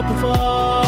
[0.00, 0.79] Up a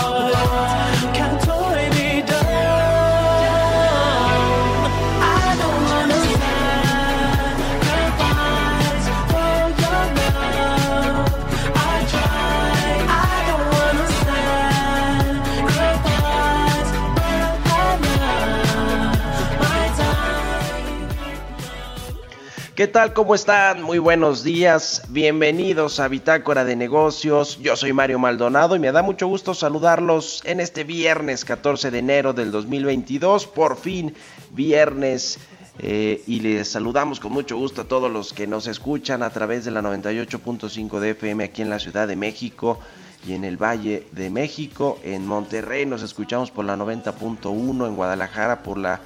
[22.83, 23.13] ¿Qué tal?
[23.13, 23.81] ¿Cómo están?
[23.85, 25.05] Muy buenos días.
[25.11, 27.61] Bienvenidos a Bitácora de Negocios.
[27.61, 31.99] Yo soy Mario Maldonado y me da mucho gusto saludarlos en este viernes 14 de
[32.01, 33.47] enero del 2022.
[33.47, 34.17] Por fin,
[34.51, 35.39] viernes.
[35.79, 39.65] eh, y les saludamos con mucho gusto a todos los que nos escuchan a través
[39.65, 42.81] de la 98.5 de FM aquí en la Ciudad de México
[43.25, 44.99] y en el Valle de México.
[45.05, 49.01] En Monterrey nos escuchamos por la 90.1, en Guadalajara por la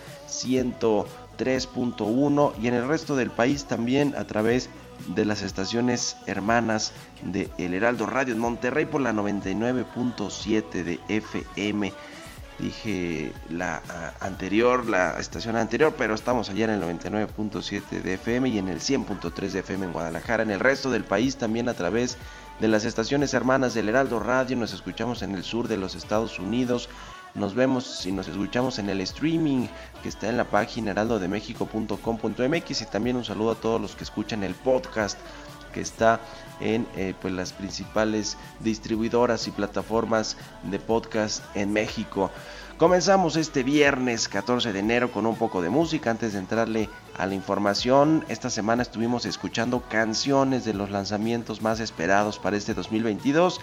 [1.37, 4.69] 103.1 y en el resto del país también a través
[5.15, 6.93] de las estaciones hermanas
[7.23, 11.93] de El Heraldo Radio en Monterrey por la 99.7 de FM.
[12.59, 18.49] Dije la ah, anterior, la estación anterior, pero estamos allá en el 99.7 de FM
[18.49, 20.43] y en el 100.3 de FM en Guadalajara.
[20.43, 22.17] En el resto del país también a través
[22.59, 24.57] de las estaciones hermanas del Heraldo Radio.
[24.57, 26.89] Nos escuchamos en el sur de los Estados Unidos.
[27.37, 29.67] Nos vemos y nos escuchamos en el streaming
[30.03, 34.43] que está en la página heraldodemexico.com.mx y también un saludo a todos los que escuchan
[34.43, 35.19] el podcast
[35.75, 36.19] que está
[36.61, 42.31] en eh, pues las principales distribuidoras y plataformas de podcast en México.
[42.79, 46.89] Comenzamos este viernes 14 de enero con un poco de música antes de entrarle
[47.19, 48.25] a la información.
[48.29, 53.61] Esta semana estuvimos escuchando canciones de los lanzamientos más esperados para este 2022.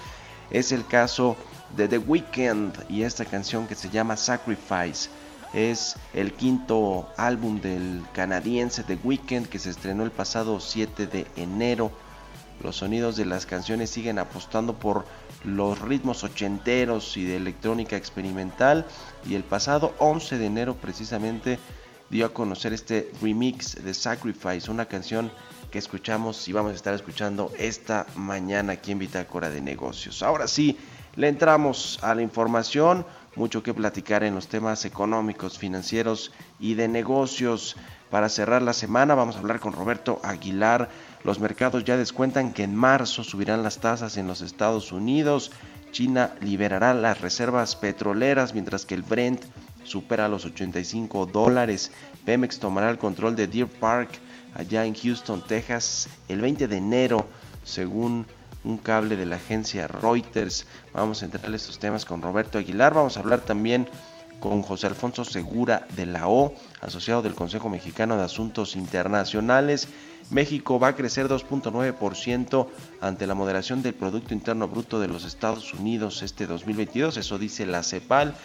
[0.52, 1.36] Es el caso
[1.76, 5.10] de The Weeknd y esta canción que se llama Sacrifice.
[5.54, 11.28] Es el quinto álbum del canadiense The Weeknd que se estrenó el pasado 7 de
[11.36, 11.92] enero.
[12.62, 15.06] Los sonidos de las canciones siguen apostando por
[15.44, 18.86] los ritmos ochenteros y de electrónica experimental.
[19.28, 21.60] Y el pasado 11 de enero precisamente
[22.10, 25.32] dio a conocer este remix de Sacrifice, una canción
[25.72, 30.22] que escuchamos y vamos a estar escuchando esta mañana aquí en Bitácora de Negocios.
[30.22, 30.78] Ahora sí,
[31.16, 36.88] le entramos a la información, mucho que platicar en los temas económicos, financieros y de
[36.88, 37.76] negocios.
[38.10, 40.90] Para cerrar la semana vamos a hablar con Roberto Aguilar.
[41.24, 45.52] Los mercados ya descuentan que en marzo subirán las tasas en los Estados Unidos.
[45.92, 49.42] China liberará las reservas petroleras mientras que el Brent
[49.84, 51.92] supera los 85 dólares.
[52.26, 54.10] Pemex tomará el control de Deer Park
[54.56, 57.28] allá en Houston, Texas, el 20 de enero,
[57.64, 58.26] según
[58.64, 60.66] un cable de la agencia Reuters.
[60.94, 62.94] Vamos a entrar a estos temas con Roberto Aguilar.
[62.94, 63.88] Vamos a hablar también
[64.40, 69.88] con José Alfonso Segura de la O, asociado del Consejo Mexicano de Asuntos Internacionales.
[70.32, 72.68] México va a crecer 2.9%
[73.02, 77.18] ante la moderación del Producto Interno Bruto de los Estados Unidos este 2022.
[77.18, 78.36] Eso dice la CEPAL,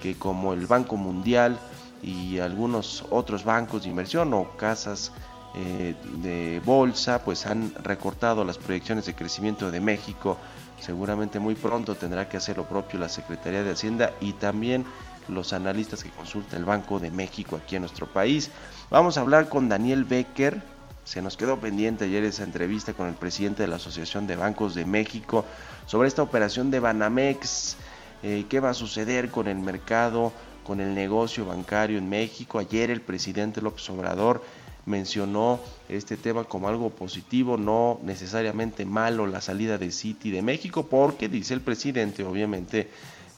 [0.00, 1.58] que como el Banco Mundial
[2.02, 5.12] y algunos otros bancos de inversión o casas
[5.54, 10.38] eh, de bolsa pues han recortado las proyecciones de crecimiento de México.
[10.80, 14.84] Seguramente muy pronto tendrá que hacer lo propio la Secretaría de Hacienda y también
[15.28, 18.50] los analistas que consulta el Banco de México aquí en nuestro país.
[18.90, 20.62] Vamos a hablar con Daniel Becker.
[21.04, 24.74] Se nos quedó pendiente ayer esa entrevista con el presidente de la Asociación de Bancos
[24.74, 25.44] de México
[25.86, 27.76] sobre esta operación de Banamex.
[28.22, 30.32] Eh, ¿Qué va a suceder con el mercado,
[30.62, 32.58] con el negocio bancario en México?
[32.58, 34.42] Ayer el presidente López Obrador
[34.90, 40.86] mencionó este tema como algo positivo, no necesariamente malo la salida de Citi de México,
[40.86, 42.90] porque dice el presidente, obviamente,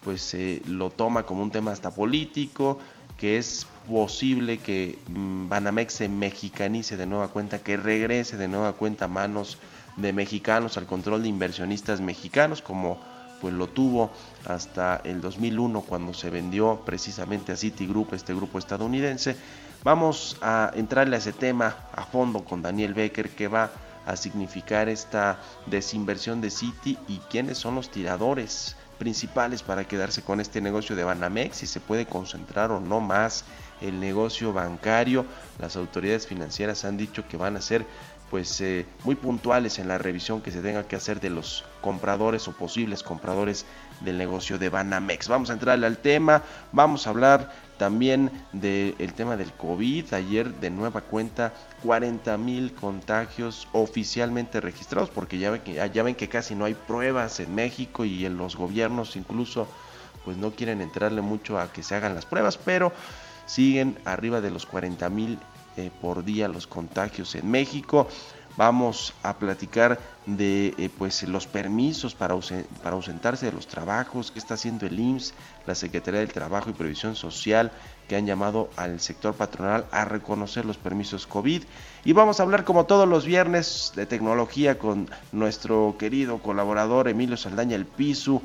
[0.03, 2.79] pues eh, lo toma como un tema hasta político,
[3.17, 8.73] que es posible que mm, Banamex se mexicanice de nueva cuenta, que regrese de nueva
[8.73, 9.59] cuenta a manos
[9.97, 12.99] de mexicanos, al control de inversionistas mexicanos, como
[13.41, 14.13] pues lo tuvo
[14.47, 19.37] hasta el 2001 cuando se vendió precisamente a Citigroup, este grupo estadounidense.
[19.85, 23.71] Vamos a entrarle a ese tema a fondo con Daniel Becker que va
[24.07, 30.41] a significar esta desinversión de Citi y quiénes son los tiradores principales para quedarse con
[30.41, 33.45] este negocio de Banamex, si se puede concentrar o no más
[33.81, 35.27] el negocio bancario.
[35.59, 37.85] Las autoridades financieras han dicho que van a ser
[38.31, 42.47] pues eh, muy puntuales en la revisión que se tenga que hacer de los compradores
[42.47, 43.67] o posibles compradores
[44.01, 45.27] del negocio de Banamex.
[45.27, 50.15] Vamos a entrarle al tema, vamos a hablar también del tema del COVID.
[50.15, 51.53] Ayer de nueva cuenta
[51.83, 56.75] 40 mil contagios oficialmente registrados porque ya ven, que, ya ven que casi no hay
[56.75, 59.69] pruebas en México y en los gobiernos incluso
[60.25, 62.93] pues no quieren entrarle mucho a que se hagan las pruebas, pero
[63.47, 65.39] siguen arriba de los 40 mil
[65.77, 68.09] eh, por día los contagios en México.
[68.57, 72.37] Vamos a platicar de eh, pues los permisos para,
[72.83, 75.35] para ausentarse de los trabajos que está haciendo el IMSS,
[75.67, 77.73] la Secretaría del Trabajo y Previsión Social,
[78.09, 81.63] que han llamado al sector patronal a reconocer los permisos COVID.
[82.05, 87.37] Y vamos a hablar como todos los viernes de tecnología con nuestro querido colaborador Emilio
[87.37, 88.43] Saldaña El Piso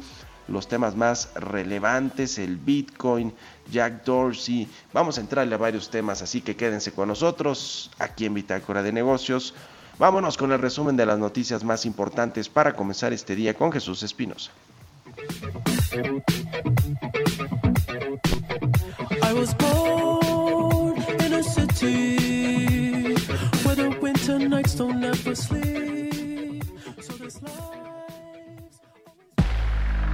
[0.48, 3.34] los temas más relevantes, el Bitcoin,
[3.70, 4.68] Jack Dorsey.
[4.94, 8.94] Vamos a entrarle a varios temas, así que quédense con nosotros aquí en Bitácora de
[8.94, 9.54] Negocios.
[10.00, 14.04] Vámonos con el resumen de las noticias más importantes para comenzar este día con Jesús
[14.04, 14.52] Espinosa.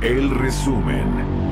[0.01, 1.43] El resumen.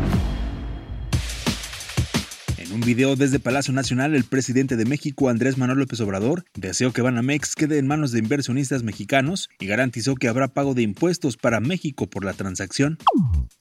[2.73, 7.01] Un video desde Palacio Nacional, el presidente de México, Andrés Manuel López Obrador, deseó que
[7.01, 11.59] Banamex quede en manos de inversionistas mexicanos y garantizó que habrá pago de impuestos para
[11.59, 12.97] México por la transacción.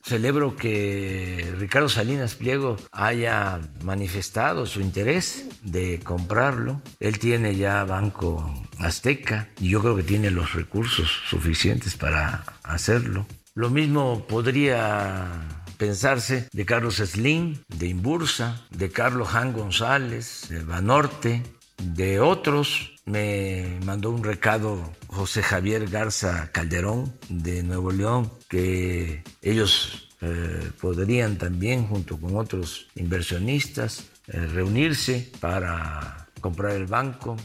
[0.05, 6.81] Celebro que Ricardo Salinas Pliego haya manifestado su interés de comprarlo.
[7.01, 13.27] Él tiene ya Banco Azteca y yo creo que tiene los recursos suficientes para hacerlo.
[13.55, 21.43] Lo mismo podría pensarse de Carlos Slim, de Imbursa, de Carlos Jan González, de Banorte,
[21.83, 22.93] de otros.
[23.07, 31.39] Me mandó un recado José Javier Garza Calderón de Nuevo León, que ellos eh, podrían
[31.39, 37.37] también, junto con otros inversionistas, eh, reunirse para comprar el banco.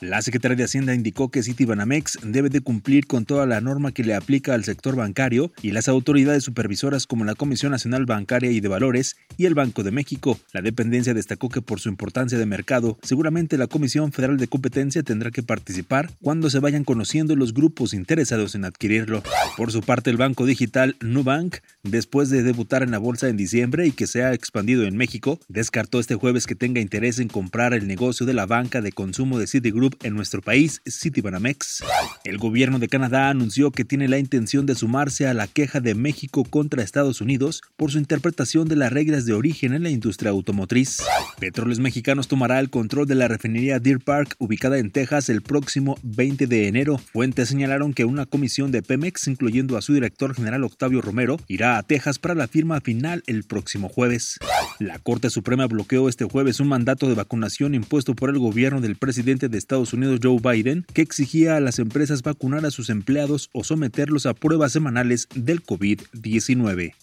[0.00, 4.04] La Secretaría de Hacienda indicó que Citibanamex debe de cumplir con toda la norma que
[4.04, 8.60] le aplica al sector bancario y las autoridades supervisoras como la Comisión Nacional Bancaria y
[8.60, 10.38] de Valores y el Banco de México.
[10.52, 15.02] La dependencia destacó que por su importancia de mercado, seguramente la Comisión Federal de Competencia
[15.02, 19.22] tendrá que participar cuando se vayan conociendo los grupos interesados en adquirirlo.
[19.56, 23.86] Por su parte, el banco digital Nubank, después de debutar en la bolsa en diciembre
[23.86, 27.74] y que se ha expandido en México, descartó este jueves que tenga interés en comprar
[27.74, 31.84] el negocio de la banca de consumo de Citigroup en nuestro país, Citibanamex.
[32.24, 35.94] El gobierno de Canadá anunció que tiene la intención de sumarse a la queja de
[35.94, 40.30] México contra Estados Unidos por su interpretación de las reglas de origen en la industria
[40.30, 41.02] automotriz.
[41.38, 45.98] Petróleos Mexicanos tomará el control de la refinería Deer Park ubicada en Texas el próximo
[46.02, 46.98] 20 de enero.
[46.98, 51.78] Fuentes señalaron que una comisión de Pemex, incluyendo a su director general Octavio Romero, irá
[51.78, 54.38] a Texas para la firma final el próximo jueves.
[54.78, 58.96] La Corte Suprema bloqueó este jueves un mandato de vacunación impuesto por el gobierno del
[58.96, 63.50] presidente de Estados Unidos Joe Biden, que exigía a las empresas vacunar a sus empleados
[63.52, 66.94] o someterlos a pruebas semanales del COVID-19.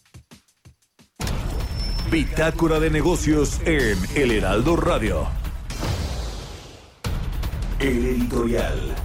[2.12, 5.28] Bitácora de negocios en El Heraldo Radio.
[7.80, 8.96] El editorial.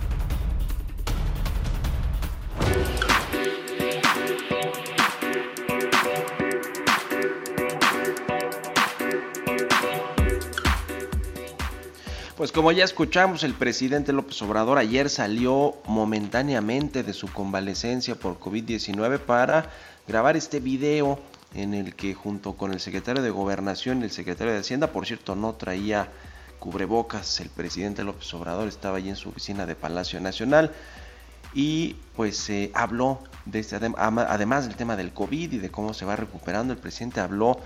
[12.41, 18.41] Pues como ya escuchamos, el presidente López Obrador ayer salió momentáneamente de su convalecencia por
[18.41, 19.69] COVID-19 para
[20.09, 21.19] grabar este video
[21.53, 25.05] en el que junto con el secretario de Gobernación y el secretario de Hacienda, por
[25.05, 26.09] cierto, no traía
[26.59, 30.73] cubrebocas, el presidente López Obrador estaba allí en su oficina de Palacio Nacional
[31.53, 36.07] y pues se habló de este, además del tema del COVID y de cómo se
[36.07, 37.61] va recuperando, el presidente habló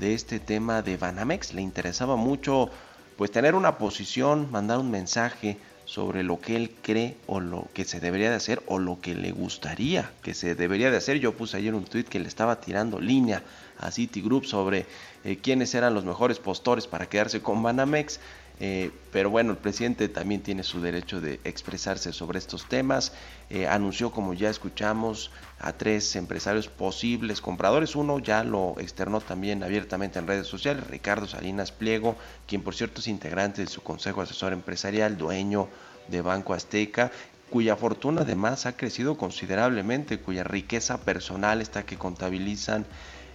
[0.00, 2.72] de este tema de Banamex, le interesaba mucho
[3.16, 7.84] pues tener una posición, mandar un mensaje sobre lo que él cree o lo que
[7.84, 11.18] se debería de hacer o lo que le gustaría que se debería de hacer.
[11.20, 13.42] Yo puse ayer un tweet que le estaba tirando línea
[13.78, 14.86] a Citigroup sobre
[15.24, 18.20] eh, quiénes eran los mejores postores para quedarse con Banamex.
[18.58, 23.12] Eh, pero bueno, el presidente también tiene su derecho de expresarse sobre estos temas.
[23.50, 27.96] Eh, anunció, como ya escuchamos, a tres empresarios posibles compradores.
[27.96, 33.00] Uno ya lo externó también abiertamente en redes sociales, Ricardo Salinas Pliego, quien por cierto
[33.00, 35.68] es integrante de su consejo asesor empresarial, dueño
[36.08, 37.10] de Banco Azteca,
[37.50, 42.86] cuya fortuna además ha crecido considerablemente, cuya riqueza personal está que contabilizan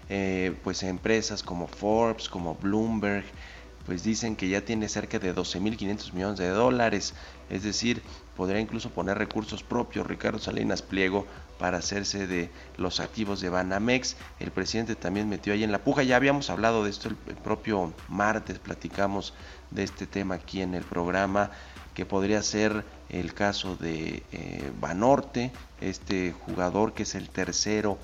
[0.09, 3.23] eh, pues empresas como Forbes, como Bloomberg,
[3.85, 7.13] pues dicen que ya tiene cerca de 12.500 millones de dólares,
[7.49, 8.01] es decir,
[8.35, 11.25] podría incluso poner recursos propios Ricardo Salinas Pliego
[11.57, 14.15] para hacerse de los activos de Banamex.
[14.39, 17.93] El presidente también metió ahí en la puja, ya habíamos hablado de esto el, propio
[18.09, 19.33] martes, platicamos
[19.69, 21.51] de este tema aquí en el programa,
[21.93, 27.97] que podría ser el caso de eh, Banorte, este jugador que es el tercero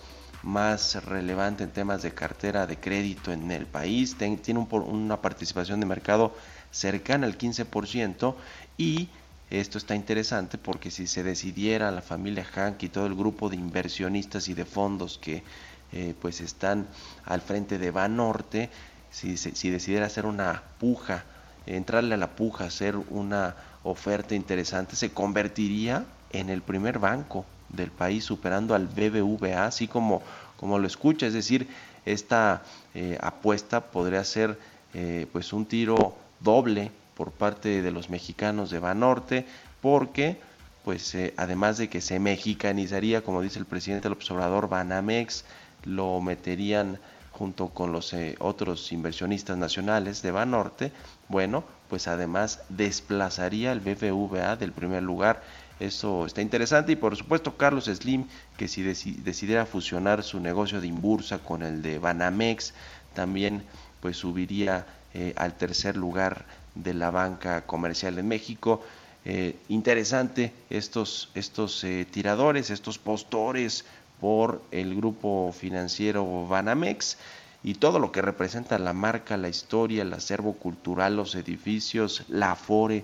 [0.47, 5.85] más relevante en temas de cartera de crédito en el país, tiene una participación de
[5.85, 6.33] mercado
[6.71, 8.33] cercana al 15%
[8.77, 9.09] y
[9.49, 13.57] esto está interesante porque si se decidiera la familia Hank y todo el grupo de
[13.57, 15.43] inversionistas y de fondos que
[15.91, 16.87] eh, pues están
[17.25, 18.69] al frente de Banorte,
[19.11, 21.25] si, si decidiera hacer una puja,
[21.65, 27.91] entrarle a la puja, hacer una oferta interesante, se convertiría en el primer banco del
[27.91, 30.21] país superando al BBVA, así como,
[30.57, 31.67] como lo escucha, es decir,
[32.05, 32.63] esta
[32.95, 34.57] eh, apuesta podría ser
[34.93, 39.45] eh, pues un tiro doble por parte de los mexicanos de Banorte,
[39.81, 40.39] porque
[40.85, 45.43] pues eh, además de que se mexicanizaría, como dice el presidente López Obrador, Banamex,
[45.83, 46.97] lo meterían
[47.31, 50.91] junto con los otros inversionistas nacionales de Banorte,
[51.27, 55.43] bueno, pues además desplazaría el BBVA del primer lugar
[55.79, 58.25] eso está interesante y por supuesto Carlos Slim,
[58.57, 62.73] que si decidiera fusionar su negocio de Imbursa con el de Banamex,
[63.13, 63.63] también
[64.01, 68.83] pues subiría eh, al tercer lugar de la banca comercial en México.
[69.25, 73.85] Eh, interesante estos, estos eh, tiradores, estos postores
[74.21, 77.17] por el grupo financiero Banamex
[77.63, 82.51] y todo lo que representa la marca, la historia, el acervo cultural, los edificios, la
[82.51, 83.03] Afore,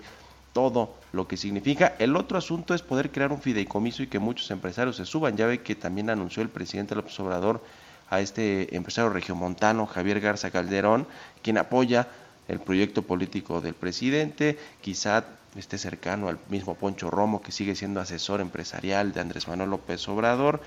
[0.53, 1.95] todo lo que significa.
[1.99, 5.35] El otro asunto es poder crear un fideicomiso y que muchos empresarios se suban.
[5.35, 7.61] Ya ve que también anunció el presidente López Obrador
[8.09, 11.07] a este empresario regiomontano, Javier Garza Calderón,
[11.41, 12.07] quien apoya
[12.47, 17.99] el proyecto político del presidente, quizá esté cercano al mismo Poncho Romo, que sigue siendo
[17.99, 20.61] asesor empresarial de Andrés Manuel López Obrador,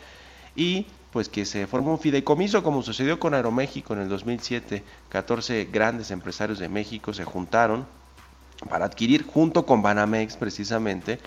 [0.55, 4.83] y pues que se formó un fideicomiso como sucedió con Aeroméxico en el 2007.
[5.09, 7.87] 14 grandes empresarios de México se juntaron
[8.69, 11.19] para adquirir junto con Banamex precisamente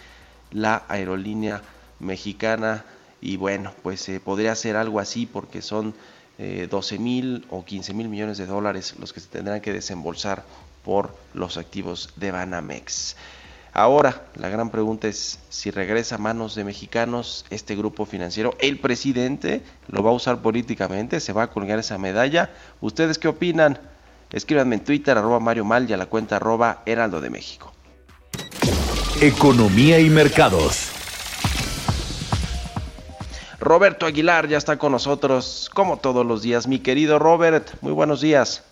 [0.52, 1.62] la aerolínea
[2.00, 2.86] mexicana
[3.22, 5.94] y bueno, pues se podría hacer algo así porque son
[6.38, 10.44] 12 eh, mil o 15 mil millones de dólares los que se tendrán que desembolsar
[10.84, 13.16] por los activos de Banamex.
[13.74, 18.80] Ahora, la gran pregunta es si regresa a manos de mexicanos este grupo financiero, el
[18.80, 22.50] presidente lo va a usar políticamente, se va a colgar esa medalla.
[22.82, 23.80] ¿Ustedes qué opinan?
[24.32, 27.74] Escríbanme en Twitter, arroba Mario Mal y a la cuenta arroba Heraldo de México.
[29.22, 30.92] Economía y mercados.
[33.60, 36.68] Roberto Aguilar ya está con nosotros, como todos los días.
[36.68, 38.66] Mi querido Robert, muy buenos días.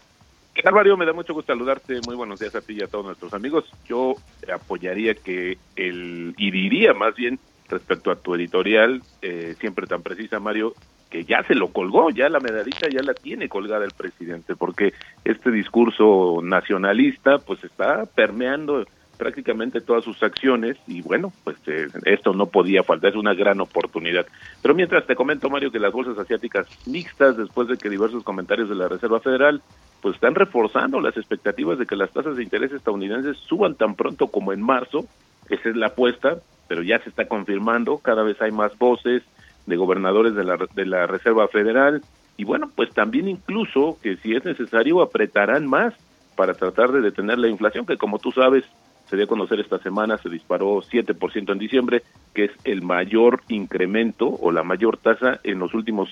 [0.54, 0.96] ¿Qué tal, Mario?
[0.96, 2.00] Me da mucho gusto saludarte.
[2.08, 3.66] Muy buenos días a ti y a todos nuestros amigos.
[3.88, 4.16] Yo
[4.52, 10.40] apoyaría que el, y diría más bien respecto a tu editorial, eh, siempre tan precisa,
[10.40, 10.74] Mario,
[11.10, 14.94] que ya se lo colgó, ya la medallita ya la tiene colgada el presidente, porque
[15.24, 18.86] este discurso nacionalista pues está permeando
[19.18, 23.60] prácticamente todas sus acciones y bueno, pues eh, esto no podía faltar, es una gran
[23.60, 24.26] oportunidad.
[24.62, 28.70] Pero mientras te comento, Mario, que las bolsas asiáticas mixtas, después de que diversos comentarios
[28.70, 29.62] de la Reserva Federal,
[30.02, 34.28] pues están reforzando las expectativas de que las tasas de interés estadounidenses suban tan pronto
[34.28, 35.06] como en marzo,
[35.50, 36.38] esa es la apuesta,
[36.68, 39.24] pero ya se está confirmando, cada vez hay más voces,
[39.68, 42.02] de gobernadores de la, de la Reserva Federal.
[42.38, 45.94] Y bueno, pues también incluso que si es necesario apretarán más
[46.36, 48.64] para tratar de detener la inflación, que como tú sabes,
[49.10, 53.42] se dio a conocer esta semana, se disparó 7% en diciembre, que es el mayor
[53.48, 56.10] incremento o la mayor tasa en los últimos,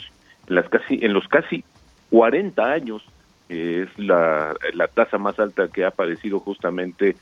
[0.48, 1.64] en las casi, en los casi
[2.12, 3.04] 40 años,
[3.50, 7.16] es la, la tasa más alta que ha padecido justamente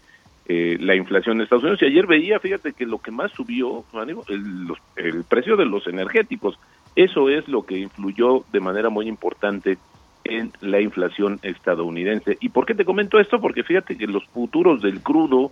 [0.47, 1.81] eh, la inflación en Estados Unidos.
[1.81, 3.85] Y ayer veía, fíjate que lo que más subió,
[4.27, 6.59] el, precio de los energéticos.
[6.95, 9.77] Eso es lo que influyó de manera muy importante
[10.23, 12.37] en la inflación estadounidense.
[12.39, 13.41] ¿Y por qué te comento esto?
[13.41, 15.51] Porque fíjate que los futuros del crudo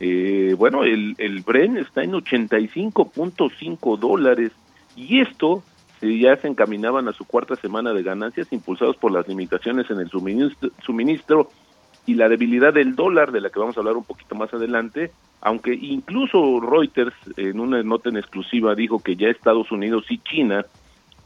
[0.00, 4.52] eh, bueno, el, el Bren está en 85.5 dólares
[4.94, 5.62] y esto
[6.00, 9.98] eh, ya se encaminaban a su cuarta semana de ganancias impulsados por las limitaciones en
[9.98, 11.50] el suministro, suministro
[12.08, 15.10] y la debilidad del dólar, de la que vamos a hablar un poquito más adelante,
[15.42, 20.64] aunque incluso Reuters en una nota en exclusiva dijo que ya Estados Unidos y China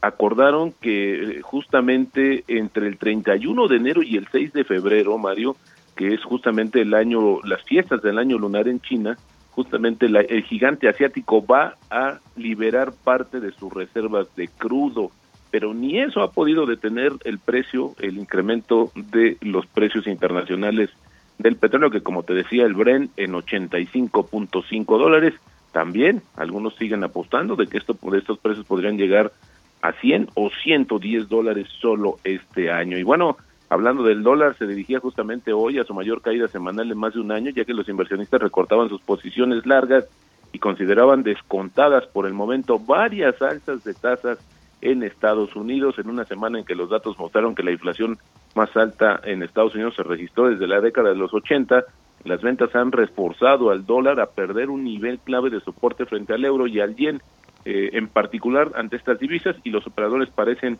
[0.01, 5.55] acordaron que eh, justamente entre el 31 de enero y el 6 de febrero, Mario,
[5.95, 9.17] que es justamente el año, las fiestas del año lunar en China,
[9.51, 15.11] justamente la, el gigante asiático va a liberar parte de sus reservas de crudo,
[15.53, 20.89] pero ni eso ha podido detener el precio, el incremento de los precios internacionales
[21.37, 25.35] del petróleo, que como te decía, el Bren en 85.5 dólares.
[25.71, 29.31] También algunos siguen apostando de que esto, de estos precios podrían llegar
[29.83, 32.97] a 100 o 110 dólares solo este año.
[32.97, 33.37] Y bueno,
[33.69, 37.19] hablando del dólar, se dirigía justamente hoy a su mayor caída semanal en más de
[37.19, 40.07] un año, ya que los inversionistas recortaban sus posiciones largas
[40.51, 44.39] y consideraban descontadas por el momento varias alzas de tasas
[44.83, 48.17] en Estados Unidos en una semana en que los datos mostraron que la inflación
[48.53, 51.85] más alta en Estados Unidos se registró desde la década de los 80.
[52.25, 56.43] Las ventas han reforzado al dólar a perder un nivel clave de soporte frente al
[56.43, 57.21] euro y al yen,
[57.63, 60.77] eh, en particular ante estas divisas, y los operadores parecen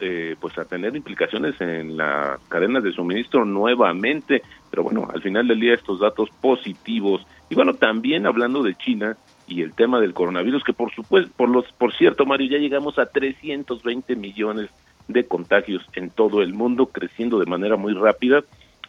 [0.00, 5.46] eh, pues a tener implicaciones en las cadenas de suministro nuevamente, pero bueno, al final
[5.46, 10.14] del día estos datos positivos y bueno, también hablando de China y el tema del
[10.14, 14.70] coronavirus que por supuesto, por los por cierto, Mario, ya llegamos a 320 millones
[15.08, 18.42] de contagios en todo el mundo, creciendo de manera muy rápida.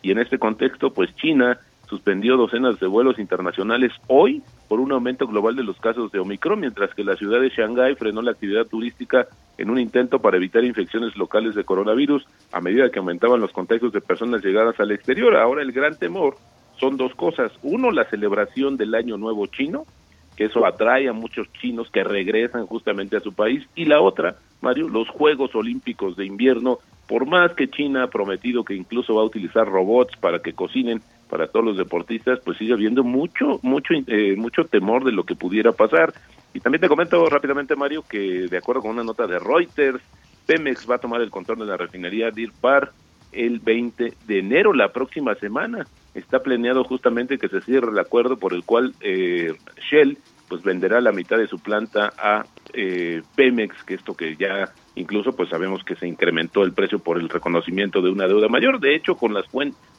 [0.04, 1.60] Y en este contexto, pues China
[1.92, 6.62] suspendió docenas de vuelos internacionales hoy por un aumento global de los casos de Omicron,
[6.62, 9.28] mientras que la ciudad de Shanghái frenó la actividad turística
[9.58, 13.92] en un intento para evitar infecciones locales de coronavirus a medida que aumentaban los contagios
[13.92, 15.36] de personas llegadas al exterior.
[15.36, 16.38] Ahora el gran temor
[16.80, 17.52] son dos cosas.
[17.62, 19.84] Uno, la celebración del Año Nuevo chino,
[20.38, 23.68] que eso atrae a muchos chinos que regresan justamente a su país.
[23.76, 26.80] Y la otra, Mario, los Juegos Olímpicos de Invierno,
[27.12, 31.02] por más que China ha prometido que incluso va a utilizar robots para que cocinen
[31.32, 35.34] para todos los deportistas, pues sigue habiendo mucho, mucho, eh, mucho temor de lo que
[35.34, 36.14] pudiera pasar.
[36.54, 40.04] Y también te comento rápidamente, Mario, que de acuerdo con una nota de Reuters,
[40.46, 42.92] Pemex va a tomar el control de la refinería Deer Park
[43.32, 45.86] el 20 de enero, la próxima semana.
[46.14, 49.54] Está planeado justamente que se cierre el acuerdo por el cual eh,
[49.90, 50.18] Shell
[50.50, 55.32] pues venderá la mitad de su planta a eh, Pemex, que esto que ya incluso
[55.32, 58.82] pues sabemos que se incrementó el precio por el reconocimiento de una deuda mayor.
[58.82, 59.46] De hecho, con las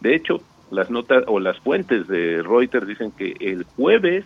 [0.03, 0.43] de hecho,
[0.73, 4.25] las notas o las fuentes de Reuters dicen que el jueves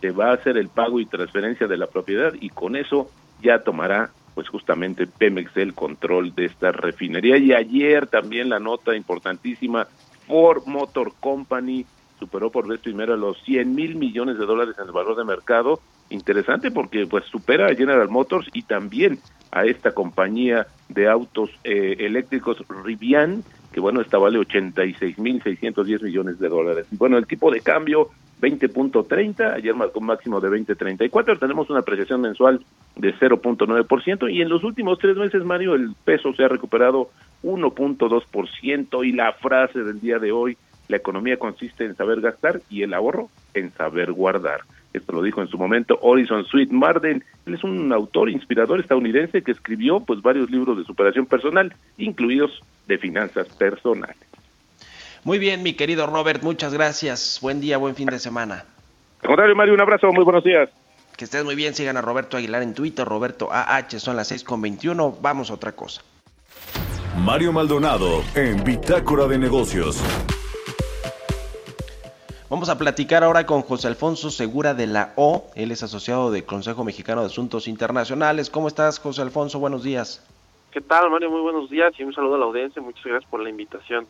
[0.00, 3.10] se va a hacer el pago y transferencia de la propiedad y con eso
[3.42, 7.38] ya tomará pues justamente Pemex el control de esta refinería.
[7.38, 9.88] Y ayer también la nota importantísima
[10.26, 11.86] Ford Motor Company
[12.18, 15.80] superó por vez primera los 100 mil millones de dólares en el valor de mercado.
[16.10, 19.18] Interesante porque pues supera a General Motors y también
[19.50, 26.48] a esta compañía de autos eh, eléctricos Rivian que bueno, esta vale 86.610 millones de
[26.48, 26.86] dólares.
[26.92, 32.22] Bueno, el tipo de cambio 20.30, ayer marcó un máximo de 20.34, tenemos una apreciación
[32.22, 32.64] mensual
[32.96, 37.10] de 0.9% y en los últimos tres meses, Mario, el peso se ha recuperado
[37.42, 40.56] 1.2% y la frase del día de hoy,
[40.88, 44.62] la economía consiste en saber gastar y el ahorro en saber guardar.
[44.92, 47.24] Esto lo dijo en su momento Horizon Sweet Marden.
[47.46, 52.60] Él es un autor inspirador estadounidense que escribió pues varios libros de superación personal, incluidos
[52.88, 54.16] de finanzas personales.
[55.22, 57.38] Muy bien, mi querido Robert, muchas gracias.
[57.42, 58.64] Buen día, buen fin de semana.
[59.22, 60.70] Al contrario, Mario, un abrazo, muy buenos días.
[61.16, 64.42] Que estés muy bien, sigan a Roberto Aguilar en Twitter, Roberto AH, son las 6
[64.42, 66.02] con 21, vamos a otra cosa.
[67.18, 70.02] Mario Maldonado en Bitácora de Negocios.
[72.50, 75.46] Vamos a platicar ahora con José Alfonso Segura de la O.
[75.54, 78.50] Él es asociado del Consejo Mexicano de Asuntos Internacionales.
[78.50, 79.60] ¿Cómo estás, José Alfonso?
[79.60, 80.20] Buenos días.
[80.72, 81.30] ¿Qué tal, Mario?
[81.30, 82.82] Muy buenos días y un saludo a la audiencia.
[82.82, 84.04] Muchas gracias por la invitación.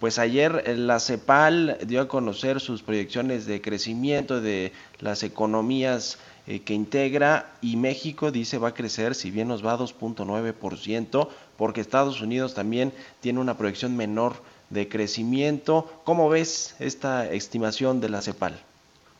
[0.00, 6.18] Pues ayer eh, la CEPAL dio a conocer sus proyecciones de crecimiento de las economías
[6.46, 11.28] eh, que integra y México dice va a crecer, si bien nos va a 2.9%,
[11.58, 14.36] porque Estados Unidos también tiene una proyección menor
[14.70, 15.90] de crecimiento.
[16.04, 18.58] ¿Cómo ves esta estimación de la CEPAL?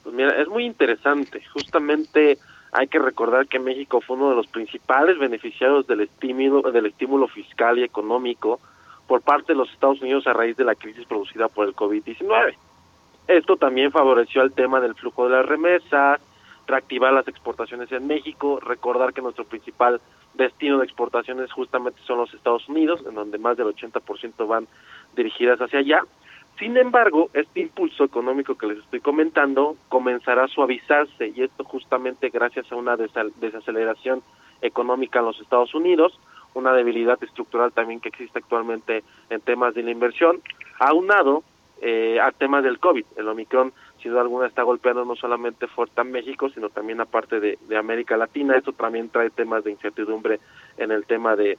[0.03, 1.43] Pues mira, es muy interesante.
[1.53, 2.39] Justamente
[2.73, 7.29] hay que recordar que México fue uno de los principales beneficiarios del estímulo, del estímulo
[7.29, 8.59] fiscal y económico
[9.07, 12.55] por parte de los Estados Unidos a raíz de la crisis producida por el COVID-19.
[13.29, 16.21] Esto también favoreció el tema del flujo de las remesas,
[16.67, 20.01] reactivar las exportaciones en México, recordar que nuestro principal
[20.35, 24.67] destino de exportaciones justamente son los Estados Unidos, en donde más del 80% van
[25.17, 26.01] dirigidas hacia allá.
[26.59, 32.29] Sin embargo, este impulso económico que les estoy comentando comenzará a suavizarse y esto justamente
[32.29, 34.23] gracias a una desaceleración
[34.63, 36.19] económica en los Estados Unidos,
[36.55, 40.41] una debilidad estructural también que existe actualmente en temas de la inversión,
[40.79, 41.43] aunado
[41.83, 43.05] eh, a temas del COVID.
[43.17, 43.73] El Omicron,
[44.05, 47.59] sin duda alguna, está golpeando no solamente fuerte a México, sino también a parte de,
[47.67, 48.55] de América Latina.
[48.55, 50.41] Esto también trae temas de incertidumbre
[50.77, 51.57] en el tema de,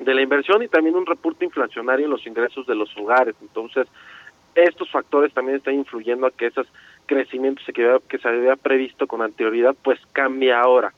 [0.00, 3.36] de la inversión y también un repunte inflacionario en los ingresos de los hogares.
[3.40, 3.86] Entonces,
[4.56, 6.66] estos factores también están influyendo a que esos
[7.06, 10.92] crecimientos que, que se había previsto con anterioridad, pues cambia ahora.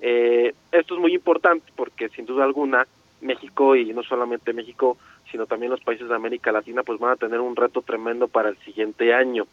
[0.00, 2.88] Eh, esto es muy importante porque sin duda alguna
[3.20, 4.98] México y no solamente México,
[5.30, 8.48] sino también los países de América Latina, pues van a tener un reto tremendo para
[8.48, 9.46] el siguiente año.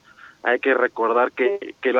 [0.43, 1.93] Hay que recordar que, que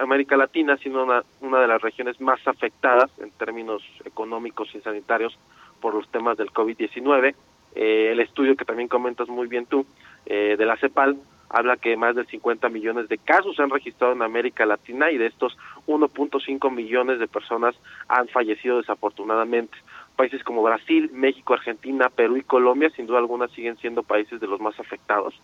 [0.00, 5.38] América Latina, siendo una, una de las regiones más afectadas en términos económicos y sanitarios
[5.80, 7.34] por los temas del COVID-19,
[7.74, 9.86] eh, el estudio que también comentas muy bien tú,
[10.26, 11.16] eh, de la CEPAL,
[11.52, 15.18] habla que más de 50 millones de casos se han registrado en América Latina y
[15.18, 17.76] de estos 1.5 millones de personas
[18.08, 19.76] han fallecido desafortunadamente.
[20.16, 24.46] Países como Brasil, México, Argentina, Perú y Colombia sin duda alguna siguen siendo países de
[24.46, 25.34] los más afectados.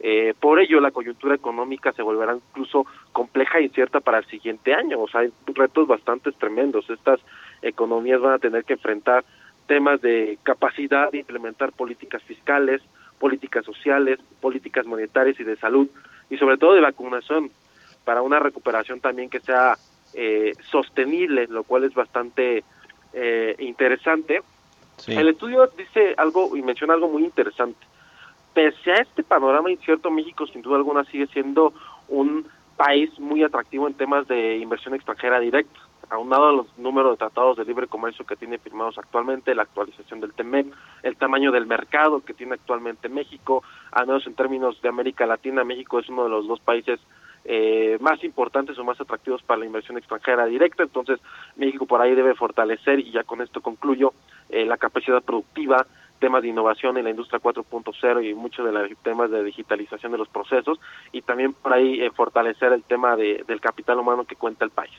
[0.00, 4.74] Eh, por ello, la coyuntura económica se volverá incluso compleja e incierta para el siguiente
[4.74, 5.00] año.
[5.00, 6.88] O sea, hay retos bastante tremendos.
[6.90, 7.20] Estas
[7.62, 9.24] economías van a tener que enfrentar
[9.66, 12.82] temas de capacidad de implementar políticas fiscales,
[13.18, 15.88] políticas sociales, políticas monetarias y de salud,
[16.30, 17.50] y sobre todo de vacunación,
[18.04, 19.76] para una recuperación también que sea
[20.14, 22.62] eh, sostenible, lo cual es bastante
[23.12, 24.42] eh, interesante.
[25.06, 27.84] El estudio dice algo y menciona algo muy interesante.
[28.56, 31.74] Pese a este panorama incierto, México sin duda alguna sigue siendo
[32.08, 32.46] un
[32.78, 35.78] país muy atractivo en temas de inversión extranjera directa.
[36.08, 40.20] Aunado a los números de tratados de libre comercio que tiene firmados actualmente, la actualización
[40.20, 40.68] del TEMEC,
[41.02, 45.62] el tamaño del mercado que tiene actualmente México, al menos en términos de América Latina,
[45.62, 46.98] México es uno de los dos países
[47.44, 51.20] eh, más importantes o más atractivos para la inversión extranjera directa, entonces
[51.56, 54.14] México por ahí debe fortalecer, y ya con esto concluyo,
[54.48, 58.90] eh, la capacidad productiva, temas de innovación en la industria 4.0 y muchos de los
[59.02, 60.78] temas de digitalización de los procesos,
[61.12, 64.70] y también por ahí eh, fortalecer el tema de, del capital humano que cuenta el
[64.70, 64.92] país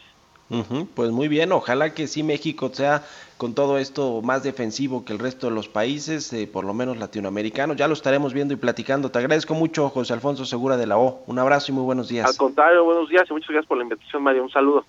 [0.96, 3.04] pues muy bien, ojalá que sí México sea
[3.38, 6.98] con todo esto más defensivo que el resto de los países, eh, por lo menos
[6.98, 7.76] latinoamericanos.
[7.76, 9.12] Ya lo estaremos viendo y platicando.
[9.12, 11.22] Te agradezco mucho, José Alfonso Segura de la O.
[11.28, 12.28] Un abrazo y muy buenos días.
[12.28, 14.44] Al contrario, buenos días y muchas gracias por la invitación, Mario.
[14.44, 14.86] Un saludo.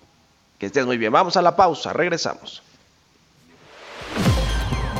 [0.57, 1.11] Que estés muy bien.
[1.11, 2.63] Vamos a la pausa, regresamos.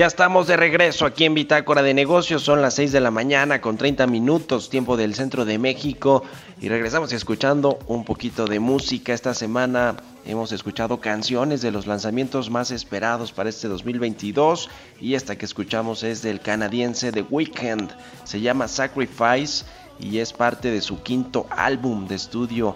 [0.00, 2.42] Ya estamos de regreso aquí en Bitácora de Negocios.
[2.42, 6.22] Son las 6 de la mañana con 30 minutos, tiempo del centro de México.
[6.58, 9.12] Y regresamos escuchando un poquito de música.
[9.12, 14.70] Esta semana hemos escuchado canciones de los lanzamientos más esperados para este 2022.
[15.02, 17.90] Y esta que escuchamos es del canadiense The Weeknd.
[18.24, 19.66] Se llama Sacrifice
[19.98, 22.74] y es parte de su quinto álbum de estudio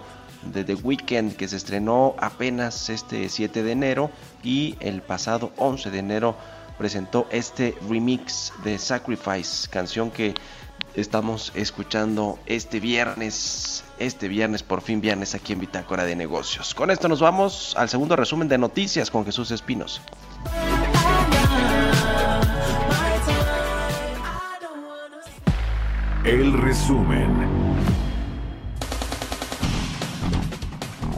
[0.53, 4.11] de The Weeknd que se estrenó apenas este 7 de enero
[4.43, 6.37] y el pasado 11 de enero
[6.79, 10.35] presentó este remix de Sacrifice, canción que
[10.95, 16.75] estamos escuchando este viernes, este viernes, por fin viernes aquí en Bitácora de Negocios.
[16.75, 20.01] Con esto nos vamos al segundo resumen de noticias con Jesús Espinos.
[26.25, 27.54] El resumen.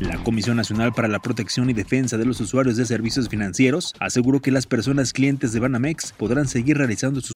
[0.07, 4.41] La Comisión Nacional para la Protección y Defensa de los Usuarios de Servicios Financieros aseguró
[4.41, 7.33] que las personas clientes de Banamex podrán seguir realizando sus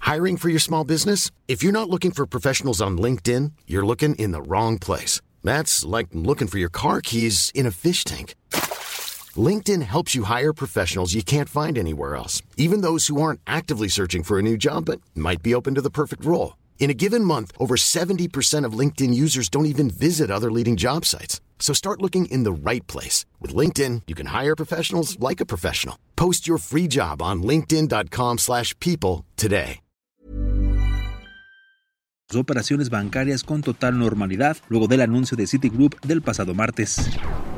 [0.00, 1.30] Hiring for your small business?
[1.48, 5.20] If you're not looking for professionals on LinkedIn, you're looking in the wrong place.
[5.42, 8.34] That's like looking for your car keys in a fish tank.
[9.36, 13.88] LinkedIn helps you hire professionals you can't find anywhere else, even those who aren't actively
[13.88, 16.54] searching for a new job but might be open to the perfect role.
[16.78, 21.06] In a given month, over 70% of LinkedIn users don't even visit other leading job
[21.06, 21.40] sites.
[21.58, 23.24] So start looking in the right place.
[23.40, 25.96] With LinkedIn, you can hire professionals like a professional.
[26.14, 29.80] Post your free job on linkedin.com slash people today.
[32.36, 36.96] operaciones bancarias con total normalidad luego del anuncio de Citigroup del pasado martes.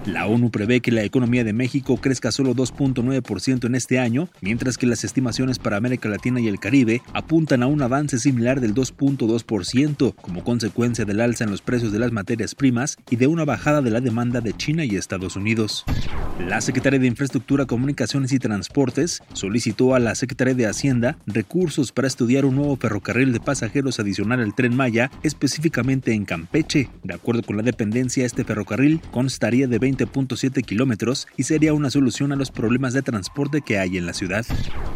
[0.06, 4.78] La ONU prevé que la economía de México crezca solo 2.9% en este año, mientras
[4.78, 8.72] que las estimaciones para América Latina y el Caribe apuntan a un avance similar del
[8.72, 13.44] 2.2% como consecuencia del alza en los precios de las materias primas y de una
[13.44, 15.84] bajada de la demanda de China y Estados Unidos.
[16.38, 22.06] La Secretaría de Infraestructura, Comunicaciones y Transportes solicitó a la Secretaría de Hacienda recursos para
[22.06, 26.90] estudiar un nuevo ferrocarril de pasajeros adicional al tren Maya, específicamente en Campeche.
[27.02, 31.90] De acuerdo con la dependencia, este ferrocarril constaría de 20 20.7 kilómetros y sería una
[31.90, 34.44] solución a los problemas de transporte que hay en la ciudad.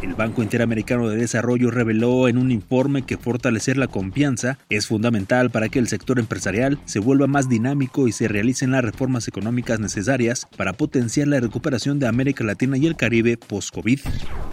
[0.01, 5.49] El Banco Interamericano de Desarrollo reveló en un informe que fortalecer la confianza es fundamental
[5.49, 9.79] para que el sector empresarial se vuelva más dinámico y se realicen las reformas económicas
[9.79, 13.99] necesarias para potenciar la recuperación de América Latina y el Caribe post-COVID.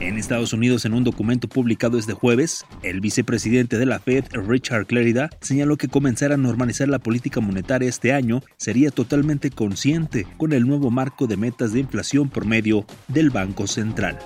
[0.01, 4.87] En Estados Unidos, en un documento publicado este jueves, el vicepresidente de la Fed, Richard
[4.87, 10.53] Clarida, señaló que comenzar a normalizar la política monetaria este año sería totalmente consciente con
[10.53, 14.19] el nuevo marco de metas de inflación por medio del Banco Central.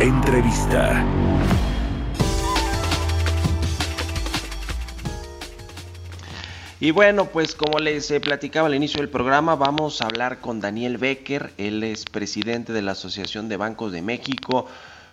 [0.00, 1.04] Entrevista.
[6.82, 10.60] Y bueno, pues como les eh, platicaba al inicio del programa, vamos a hablar con
[10.60, 14.66] Daniel Becker, él es presidente de la Asociación de Bancos de México.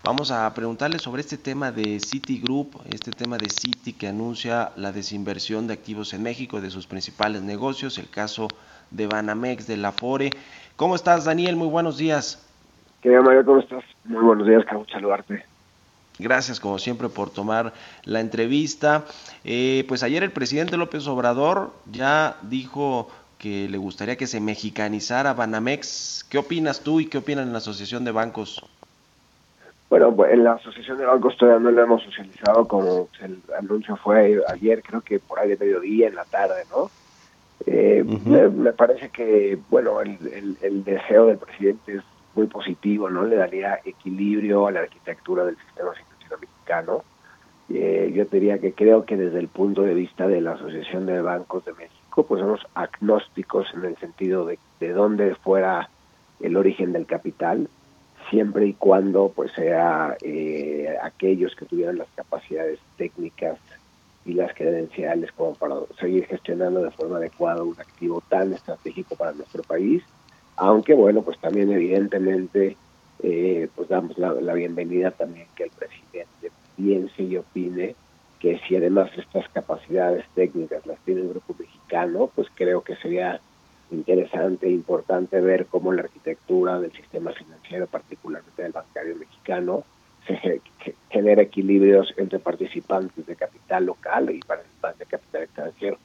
[0.07, 4.93] Vamos a preguntarle sobre este tema de Citigroup, este tema de Citi que anuncia la
[4.93, 8.47] desinversión de activos en México de sus principales negocios, el caso
[8.89, 10.29] de Banamex, de la Fore.
[10.77, 11.57] ¿Cómo estás, Daniel?
[11.57, 12.41] Muy buenos días.
[13.01, 13.43] ¿Qué tal, Mario?
[13.43, 13.83] ¿Cómo estás?
[14.05, 15.43] Muy buenos días, Carlos, saludarte.
[16.19, 17.73] Gracias, como siempre, por tomar
[18.05, 19.03] la entrevista.
[19.43, 25.33] Eh, pues ayer el presidente López Obrador ya dijo que le gustaría que se mexicanizara
[25.33, 26.25] Banamex.
[26.29, 28.63] ¿Qué opinas tú y qué opinan en la Asociación de Bancos?
[29.89, 33.95] Bueno, pues, en la Asociación de Bancos todavía no lo hemos socializado, como el anuncio
[33.95, 36.89] fue ayer, creo que por ahí de mediodía, en la tarde, ¿no?
[37.65, 42.03] Eh, me, parece que, bueno, el, el, deseo del presidente es
[42.35, 43.25] muy positivo, ¿no?
[43.25, 47.03] Le daría equilibrio a la arquitectura del sistema financiero mexicano.
[47.69, 51.21] Eh, yo diría que creo que desde el punto de vista de la Asociación de
[51.21, 55.89] Bancos de México, pues somos agnósticos en el sentido de, de dónde fuera
[56.39, 57.69] el origen del capital
[58.29, 63.57] siempre y cuando pues sea eh, aquellos que tuvieran las capacidades técnicas
[64.25, 69.31] y las credenciales como para seguir gestionando de forma adecuada un activo tan estratégico para
[69.31, 70.03] nuestro país,
[70.57, 72.75] aunque bueno, pues también evidentemente
[73.23, 77.95] eh, pues damos la, la, bienvenida también que el presidente piense y opine
[78.39, 83.39] que si además estas capacidades técnicas las tiene el grupo mexicano, pues creo que sería
[83.91, 89.83] interesante importante ver cómo la arquitectura del sistema financiero, particularmente del bancario mexicano,
[90.27, 90.61] se
[91.09, 95.97] genera equilibrios entre participantes de capital local y participantes de capital extranjero.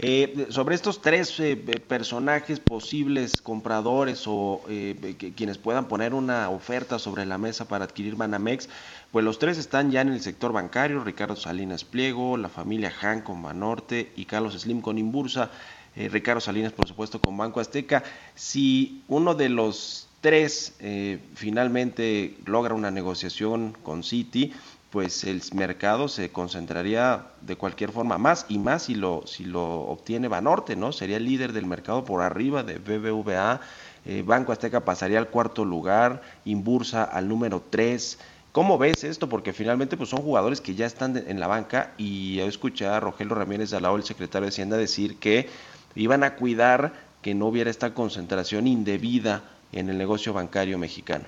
[0.00, 6.98] eh, sobre estos tres eh, personajes posibles compradores o eh, quienes puedan poner una oferta
[6.98, 8.70] sobre la mesa para adquirir Banamex,
[9.12, 13.20] pues los tres están ya en el sector bancario, Ricardo Salinas Pliego, la familia Han
[13.20, 15.50] con Banorte y Carlos Slim con Imbursa.
[15.96, 18.02] Eh, Ricardo Salinas, por supuesto, con Banco Azteca.
[18.34, 24.52] Si uno de los tres eh, finalmente logra una negociación con Citi,
[24.90, 29.62] pues el mercado se concentraría de cualquier forma más y más si lo, si lo
[29.82, 30.92] obtiene Banorte, ¿no?
[30.92, 33.60] Sería el líder del mercado por arriba de BBVA.
[34.06, 38.18] Eh, Banco Azteca pasaría al cuarto lugar, Inbursa al número tres.
[38.52, 39.28] ¿Cómo ves esto?
[39.28, 42.98] Porque finalmente pues son jugadores que ya están en la banca y yo escuché a
[42.98, 45.50] Rogelio Ramírez Alao, el secretario de Hacienda, decir que
[45.98, 51.24] iban a cuidar que no hubiera esta concentración indebida en el negocio bancario mexicano.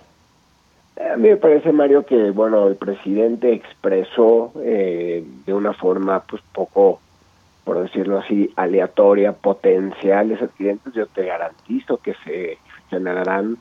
[1.13, 6.43] A mí me parece, Mario, que bueno, el presidente expresó eh, de una forma pues
[6.53, 7.01] poco,
[7.65, 10.93] por decirlo así, aleatoria, potenciales adquirientes.
[10.95, 12.59] Yo te garantizo que se
[12.91, 13.57] generarán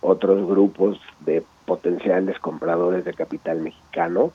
[0.00, 4.32] otros grupos de potenciales compradores de capital mexicano.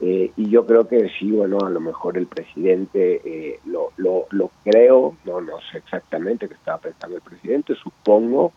[0.00, 4.26] Eh, y yo creo que sí, bueno, a lo mejor el presidente eh, lo, lo,
[4.30, 8.52] lo creo, no, no sé exactamente qué estaba pensando el presidente, supongo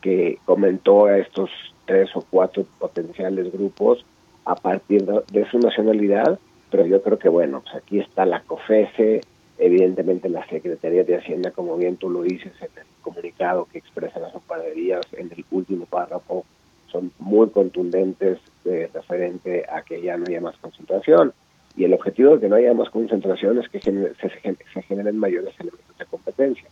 [0.00, 1.50] que comentó a estos
[1.86, 4.04] tres o cuatro potenciales grupos
[4.44, 6.38] a partir de, su nacionalidad,
[6.70, 9.20] pero yo creo que bueno, pues aquí está la COFESE,
[9.58, 14.22] evidentemente la Secretaría de Hacienda, como bien tú lo dices en el comunicado que expresan
[14.22, 16.44] las operadorías en el último párrafo,
[16.90, 21.32] son muy contundentes eh, referente a que ya no haya más concentración.
[21.76, 25.96] Y el objetivo de que no haya más concentración es que se, generen mayores elementos
[25.98, 26.68] de competencia.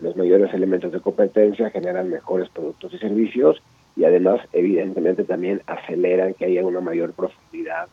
[0.00, 3.62] Los mayores elementos de competencia generan mejores productos y servicios
[3.96, 7.88] y además evidentemente también aceleran que haya una mayor profundidad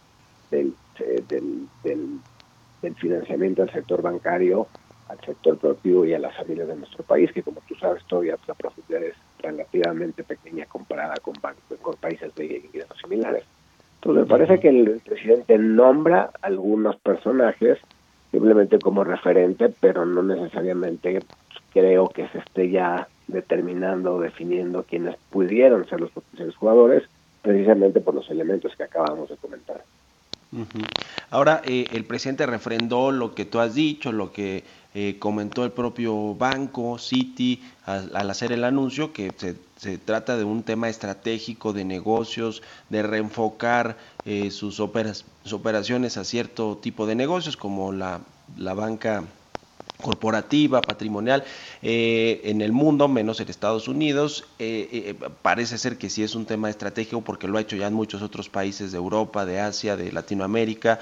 [0.52, 4.68] del, eh, del, del, financiamiento al sector bancario,
[5.08, 8.38] al sector productivo y a las familias de nuestro país, que como tú sabes todavía
[8.48, 11.36] la profundidad es relativamente pequeña comparada con,
[11.82, 13.44] con países de ingresos similares.
[13.96, 17.80] Entonces me parece que el presidente nombra algunos personajes
[18.32, 21.24] simplemente como referente, pero no necesariamente
[21.72, 27.04] creo que se esté ya determinando o definiendo quiénes pudieron ser los potenciales jugadores,
[27.42, 29.84] precisamente por los elementos que acabamos de comentar.
[31.32, 34.64] Ahora, eh, el presidente refrendó lo que tú has dicho, lo que
[34.98, 40.64] eh, comentó el propio banco, Citi, al, hacer el anuncio, que se, trata de un
[40.64, 47.16] tema estratégico de negocios, de reenfocar eh, sus, operas, sus operaciones a cierto tipo de
[47.16, 48.22] negocios, como la,
[48.56, 49.26] la banca
[50.02, 51.44] corporativa, patrimonial
[51.82, 54.46] eh, en el mundo, menos en Estados Unidos.
[54.60, 57.88] Eh, eh, parece ser que sí es un tema estratégico porque lo ha hecho ya
[57.88, 61.00] en muchos otros países de Europa, de Asia, de Latinoamérica.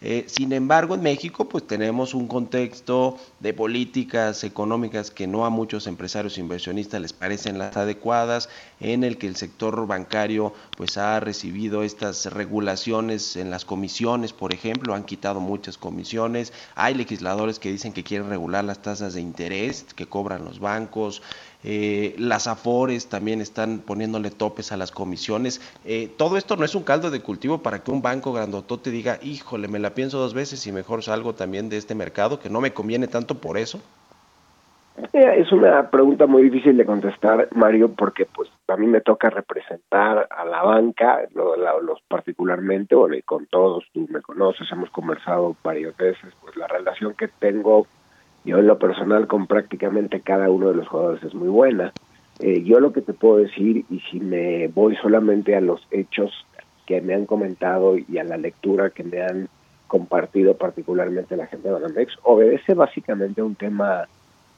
[0.00, 5.50] Eh, sin embargo, en México pues tenemos un contexto de políticas económicas que no a
[5.50, 8.48] muchos empresarios inversionistas les parecen las adecuadas,
[8.80, 14.52] en el que el sector bancario pues ha recibido estas regulaciones en las comisiones, por
[14.52, 19.20] ejemplo, han quitado muchas comisiones, hay legisladores que dicen que quieren regular las tasas de
[19.20, 21.22] interés que cobran los bancos,
[21.64, 25.60] eh, las afores también están poniéndole topes a las comisiones.
[25.84, 29.18] Eh, todo esto no es un caldo de cultivo para que un banco grandotote diga,
[29.22, 32.60] híjole, me la pienso dos veces y mejor salgo también de este mercado, que no
[32.60, 33.80] me conviene tanto por eso.
[35.12, 40.28] Es una pregunta muy difícil de contestar, Mario, porque pues a mí me toca representar
[40.30, 45.96] a la banca, los particularmente, bueno, y con todos, tú me conoces, hemos conversado varias
[45.96, 47.88] veces, pues la relación que tengo
[48.44, 51.92] yo en lo personal con prácticamente cada uno de los jugadores es muy buena.
[52.40, 56.46] Eh, yo lo que te puedo decir, y si me voy solamente a los hechos
[56.86, 59.48] que me han comentado y a la lectura que me han
[59.86, 64.08] compartido particularmente la gente de Banamex, obedece básicamente a un tema,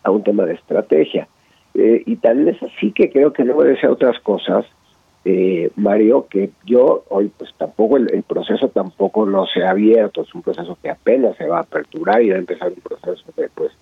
[0.03, 1.29] a un tema de estrategia.
[1.75, 4.65] Eh, y tal es así que creo que no obedece a otras cosas,
[5.29, 10.33] eh, Mario, que yo hoy pues tampoco el, proceso tampoco no se ha abierto, es
[10.33, 13.49] un proceso que apenas se va a aperturar y va a empezar un proceso de
[13.53, 13.73] pues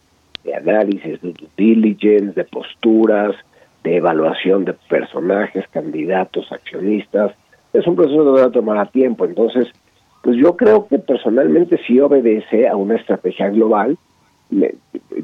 [0.42, 3.36] de análisis, de due diligence, de posturas,
[3.82, 7.32] de evaluación de personajes, candidatos, accionistas.
[7.74, 9.68] Es un proceso que va a tomar tiempo, entonces
[10.22, 13.98] pues yo creo que personalmente sí obedece a una estrategia global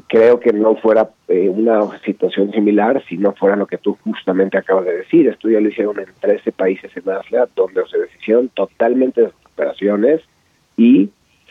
[0.07, 4.57] creo que no fuera eh, una situación similar si no fuera lo que tú justamente
[4.57, 5.27] acabas de decir.
[5.27, 10.21] Esto ya lo hicieron en 13 países en Asia, donde se decidieron totalmente de operaciones
[10.77, 11.09] y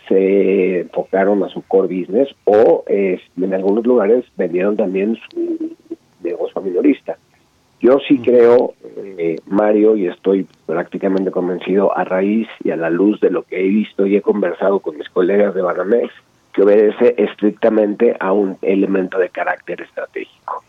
[0.09, 5.77] se enfocaron a su core business o eh, en algunos lugares vendieron también su
[6.23, 7.17] negocio minorista.
[7.81, 8.75] Yo sí creo,
[9.17, 13.59] eh, Mario, y estoy prácticamente convencido a raíz y a la luz de lo que
[13.59, 16.13] he visto y he conversado con mis colegas de Banamex,
[16.53, 20.65] que obedece estrictamente a un elemento de carácter estratégico.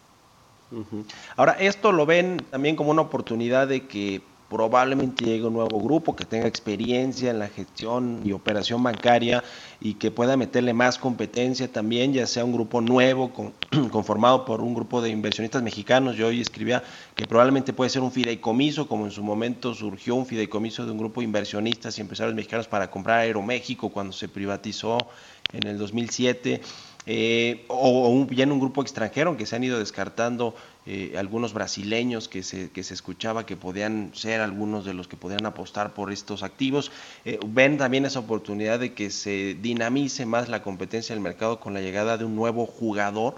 [1.35, 4.21] Ahora, esto lo ven también como una oportunidad de que
[4.51, 9.41] probablemente llegue un nuevo grupo que tenga experiencia en la gestión y operación bancaria
[9.79, 13.31] y que pueda meterle más competencia también, ya sea un grupo nuevo
[13.91, 16.17] conformado por un grupo de inversionistas mexicanos.
[16.17, 16.83] Yo hoy escribía
[17.15, 20.97] que probablemente puede ser un fideicomiso, como en su momento surgió un fideicomiso de un
[20.97, 25.07] grupo de inversionistas y empresarios mexicanos para comprar Aeroméxico cuando se privatizó
[25.53, 26.61] en el 2007.
[27.07, 30.53] Eh, o, un, bien un grupo extranjero que se han ido descartando
[30.85, 35.17] eh, algunos brasileños que se, que se escuchaba que podían ser algunos de los que
[35.17, 36.91] podían apostar por estos activos.
[37.25, 41.73] Eh, ven también esa oportunidad de que se dinamice más la competencia del mercado con
[41.73, 43.35] la llegada de un nuevo jugador.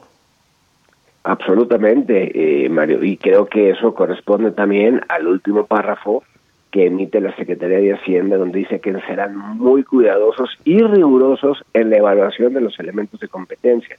[1.24, 6.22] Absolutamente, Mario, y creo que eso corresponde también al último párrafo
[6.74, 11.92] que emite la Secretaría de Hacienda, donde dice que serán muy cuidadosos y rigurosos en
[11.92, 13.96] la evaluación de los elementos de competencia.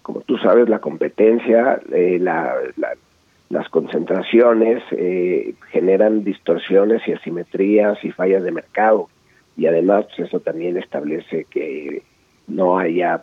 [0.00, 8.42] Como tú sabes, la competencia, eh, las concentraciones eh, generan distorsiones y asimetrías y fallas
[8.42, 9.10] de mercado.
[9.58, 12.02] Y además, pues, eso también establece que
[12.46, 13.22] no haya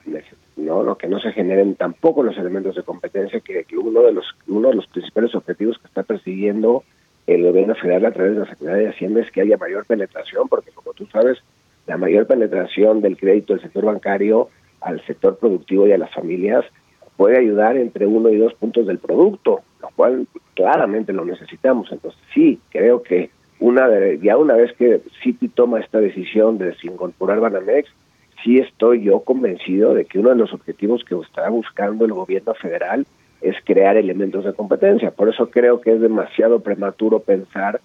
[0.58, 4.26] no, que no se generen tampoco los elementos de competencia que, que uno de los
[4.48, 6.84] uno de los principales objetivos que está persiguiendo
[7.28, 10.48] el gobierno federal a través de la Secretaría de Hacienda es que haya mayor penetración,
[10.48, 11.40] porque como tú sabes,
[11.88, 14.50] la mayor penetración del crédito del sector bancario
[14.82, 16.66] al sector productivo y a las familias
[17.18, 21.92] puede ayudar entre uno y dos puntos del producto, lo cual claramente lo necesitamos.
[21.92, 23.88] Entonces sí, creo que una
[24.22, 27.90] ya una vez que Citi toma esta decisión de desincorporar Banamex,
[28.44, 32.54] sí estoy yo convencido de que uno de los objetivos que está buscando el gobierno
[32.54, 33.06] federal
[33.46, 35.12] es crear elementos de competencia.
[35.12, 37.80] Por eso creo que es demasiado prematuro pensar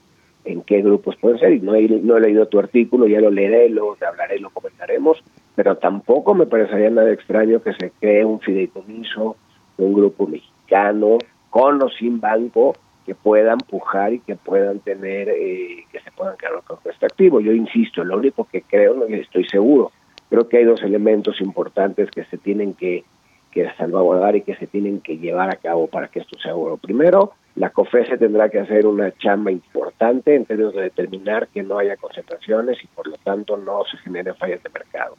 [0.45, 1.53] en qué grupos pueden ser.
[1.53, 5.23] Y no he, leído tu artículo, ya lo leeré, lo hablaré lo comentaremos,
[5.55, 9.37] pero tampoco me parecería nada extraño que se cree un fideicomiso
[9.77, 11.19] de un grupo mexicano
[11.51, 16.37] con o sin banco que puedan pujar y que puedan tener, eh, que se puedan
[16.39, 17.41] quedar con este activo.
[17.41, 19.93] Yo insisto, lo único que creo, no estoy seguro,
[20.31, 23.05] creo que hay dos elementos importantes que se tienen que
[23.51, 26.77] que salvaguardar y que se tienen que llevar a cabo para que esto sea bueno.
[26.77, 31.79] Primero, la COFESE tendrá que hacer una chamba importante en términos de determinar que no
[31.79, 35.17] haya concentraciones y por lo tanto no se generen fallas de mercado.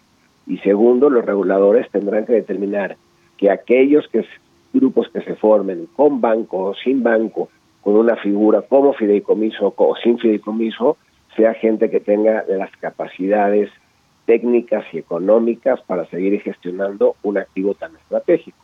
[0.47, 2.97] Y segundo, los reguladores tendrán que determinar
[3.37, 4.25] que aquellos que,
[4.73, 7.49] grupos que se formen con banco o sin banco,
[7.81, 10.97] con una figura como fideicomiso o sin fideicomiso,
[11.35, 13.69] sea gente que tenga las capacidades
[14.25, 18.57] técnicas y económicas para seguir gestionando un activo tan estratégico.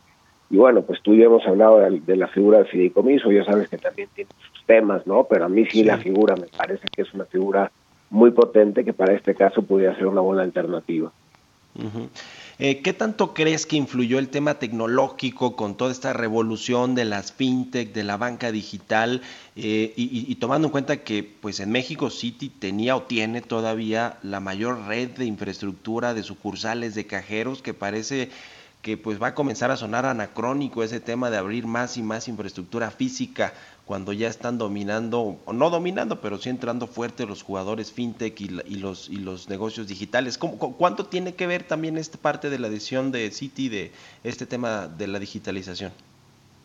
[0.49, 3.67] Y bueno, pues tú y yo hemos hablado de, la figura del fideicomiso, ya sabes
[3.67, 5.25] que también tiene sus temas, ¿no?
[5.29, 7.71] Pero a mí sí, la figura me parece que es una figura
[8.09, 11.11] muy potente que para este caso podría ser una buena alternativa.
[12.59, 17.31] Eh, ¿Qué tanto crees que influyó el tema tecnológico con toda esta revolución de las
[17.31, 19.21] fintech, de la banca digital,
[19.55, 24.39] eh, y, tomando en cuenta que pues en México City tenía o tiene todavía la
[24.39, 28.29] mayor red de infraestructura de sucursales de cajeros que parece
[28.81, 32.27] que pues va a comenzar a sonar anacrónico ese tema de abrir más y más
[32.27, 33.53] infraestructura física
[33.85, 38.79] cuando ya están dominando, o no dominando, pero sí entrando fuerte los jugadores fintech y,
[38.79, 40.37] los, y los negocios digitales.
[40.37, 43.91] ¿Cuánto tiene que ver también esta parte de la decisión de Citi de
[44.25, 45.91] este tema de la digitalización?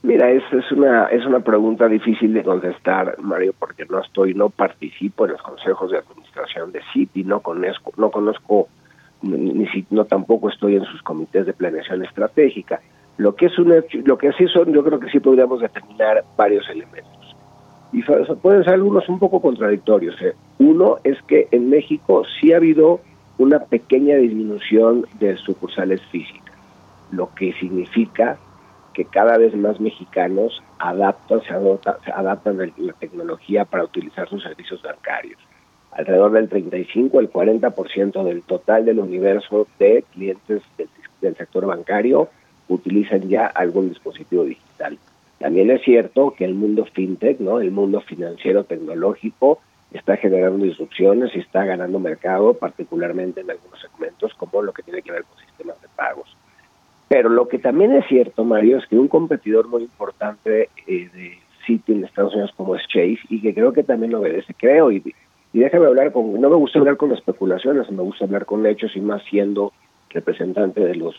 [0.03, 4.51] Mira, es, es una es una pregunta difícil de contestar, Mario, porque no estoy, no
[4.51, 8.69] participo en los consejos de administración de Citi, no conozco, no conozco
[9.23, 12.81] ni, no tampoco estoy en sus comités de planeación estratégica.
[13.17, 16.69] Lo que es un lo que sí son, yo creo que sí podríamos determinar varios
[16.69, 17.37] elementos.
[17.93, 20.21] Y pueden ser algunos un poco contradictorios.
[20.23, 20.35] ¿eh?
[20.59, 23.01] Uno es que en México sí ha habido
[23.39, 26.57] una pequeña disminución de sucursales físicas,
[27.11, 28.39] lo que significa
[28.95, 31.49] que cada vez más mexicanos adaptan, se,
[32.05, 35.39] se adaptan la tecnología para utilizar sus servicios bancarios.
[35.93, 40.63] Alrededor del 35 al 40% del total del universo de clientes
[41.21, 42.29] del sector bancario
[42.69, 44.99] utilizan ya algún dispositivo digital.
[45.39, 47.61] También es cierto que el mundo fintech, ¿no?
[47.61, 49.61] el mundo financiero tecnológico,
[49.93, 55.03] está generando disrupciones y está ganando mercado, particularmente en algunos segmentos, como lo que tiene
[55.03, 56.37] que ver con sistemas de pagos.
[57.09, 61.39] Pero lo que también es cierto, Mario, es que un competidor muy importante eh, de
[61.67, 65.03] Citi en Estados Unidos como es Chase, y que creo que también obedece, creo, y,
[65.53, 68.97] y déjame hablar con, no me gusta hablar con especulaciones, me gusta hablar con hechos
[68.97, 69.73] y más siendo
[70.11, 71.15] representante de los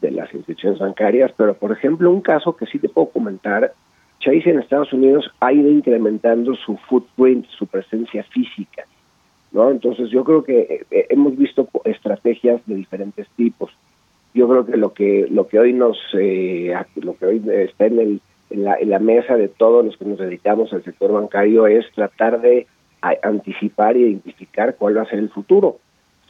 [0.00, 3.74] de las instituciones bancarias, pero por ejemplo un caso que sí te puedo comentar,
[4.20, 8.84] Chase en Estados Unidos ha ido incrementando su footprint, su presencia física,
[9.52, 9.70] ¿no?
[9.70, 13.70] Entonces yo creo que eh, hemos visto estrategias de diferentes tipos.
[14.32, 17.98] Yo creo que lo que lo que hoy nos eh, lo que hoy está en,
[17.98, 21.66] el, en, la, en la mesa de todos los que nos dedicamos al sector bancario
[21.66, 22.66] es tratar de
[23.22, 25.78] anticipar e identificar cuál va a ser el futuro.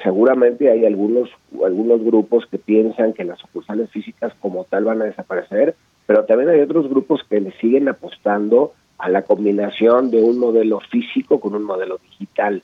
[0.03, 1.29] Seguramente hay algunos,
[1.65, 5.75] algunos grupos que piensan que las sucursales físicas como tal van a desaparecer,
[6.07, 10.81] pero también hay otros grupos que le siguen apostando a la combinación de un modelo
[10.81, 12.63] físico con un modelo digital.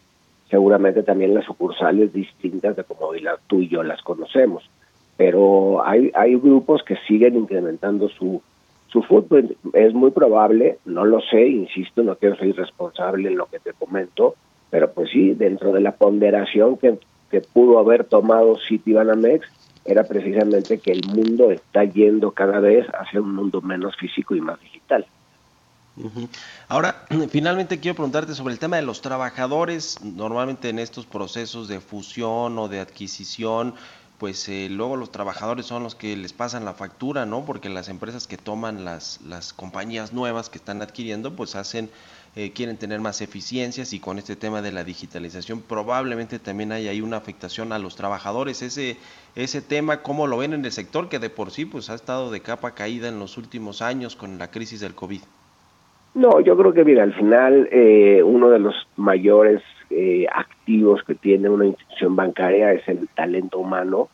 [0.50, 3.10] Seguramente también las sucursales distintas de como
[3.46, 4.68] tú y yo las conocemos,
[5.16, 8.42] pero hay, hay grupos que siguen incrementando su,
[8.88, 9.52] su footprint.
[9.72, 13.72] Es muy probable, no lo sé, insisto, no quiero ser irresponsable en lo que te
[13.72, 14.34] comento,
[14.70, 16.98] pero pues sí, dentro de la ponderación que,
[17.30, 19.46] que pudo haber tomado Citibanamex,
[19.84, 24.40] era precisamente que el mundo está yendo cada vez hacia un mundo menos físico y
[24.40, 25.06] más digital.
[26.68, 30.02] Ahora, finalmente quiero preguntarte sobre el tema de los trabajadores.
[30.02, 33.74] Normalmente en estos procesos de fusión o de adquisición,
[34.18, 37.44] pues eh, luego los trabajadores son los que les pasan la factura, ¿no?
[37.44, 41.90] Porque las empresas que toman las, las compañías nuevas que están adquiriendo, pues hacen,
[42.34, 46.88] eh, quieren tener más eficiencias y con este tema de la digitalización probablemente también hay
[46.88, 48.62] ahí una afectación a los trabajadores.
[48.62, 48.96] Ese,
[49.34, 52.30] ese tema, ¿cómo lo ven en el sector que de por sí pues ha estado
[52.30, 55.20] de capa caída en los últimos años con la crisis del COVID?
[56.14, 61.14] No, yo creo que, mira, al final eh, uno de los mayores eh, activos que
[61.14, 64.08] tiene una institución bancaria es el talento humano.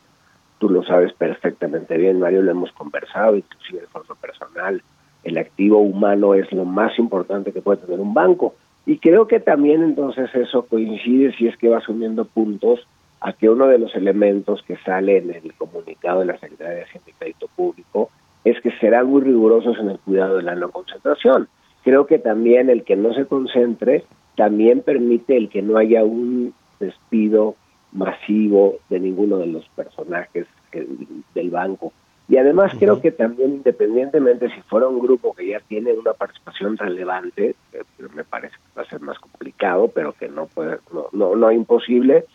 [0.59, 4.81] Tú lo sabes perfectamente bien, Mario, lo hemos conversado, inclusive de forma personal.
[5.23, 8.55] El activo humano es lo más importante que puede tener un banco.
[8.85, 12.85] Y creo que también entonces eso coincide si es que va sumiendo puntos
[13.21, 16.83] a que uno de los elementos que sale en el comunicado de la Secretaría de
[16.83, 18.09] Hacienda y Crédito Público
[18.43, 21.47] es que serán muy rigurosos en el cuidado de la no concentración
[21.83, 24.03] creo que también el que no se concentre
[24.35, 27.55] también permite el que no haya un despido
[27.91, 30.47] masivo de ninguno de los personajes
[31.33, 31.93] del banco.
[32.27, 36.77] Y además creo que también independientemente si fuera un grupo que ya tiene una participación
[36.77, 37.55] relevante,
[38.15, 41.51] me parece que va a ser más complicado, pero que no puede, no, no, no
[41.51, 42.25] imposible,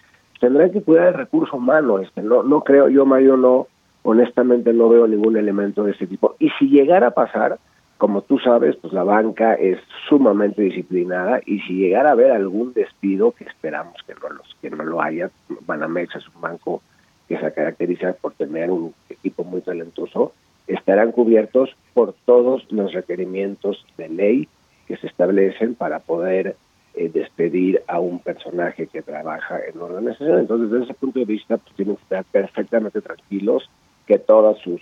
[0.40, 1.98] tendrán que cuidar el recurso humano.
[1.98, 3.66] Este, no, no creo, yo Mario no,
[4.02, 6.36] honestamente no veo ningún elemento de ese tipo.
[6.38, 7.58] Y si llegara a pasar,
[7.98, 9.78] como tú sabes, pues la banca es
[10.08, 14.70] sumamente disciplinada y si llegara a haber algún despido, que esperamos que no, los, que
[14.70, 15.30] no lo haya,
[15.66, 16.80] Banamex es un banco
[17.28, 20.32] que se caracteriza por tener un equipo muy talentoso,
[20.68, 24.48] estarán cubiertos por todos los requerimientos de ley
[24.86, 26.56] que se establecen para poder
[26.94, 30.38] eh, despedir a un personaje que trabaja en la organización.
[30.38, 33.68] Entonces, desde ese punto de vista, pues tienen que estar perfectamente tranquilos
[34.06, 34.80] que todas sus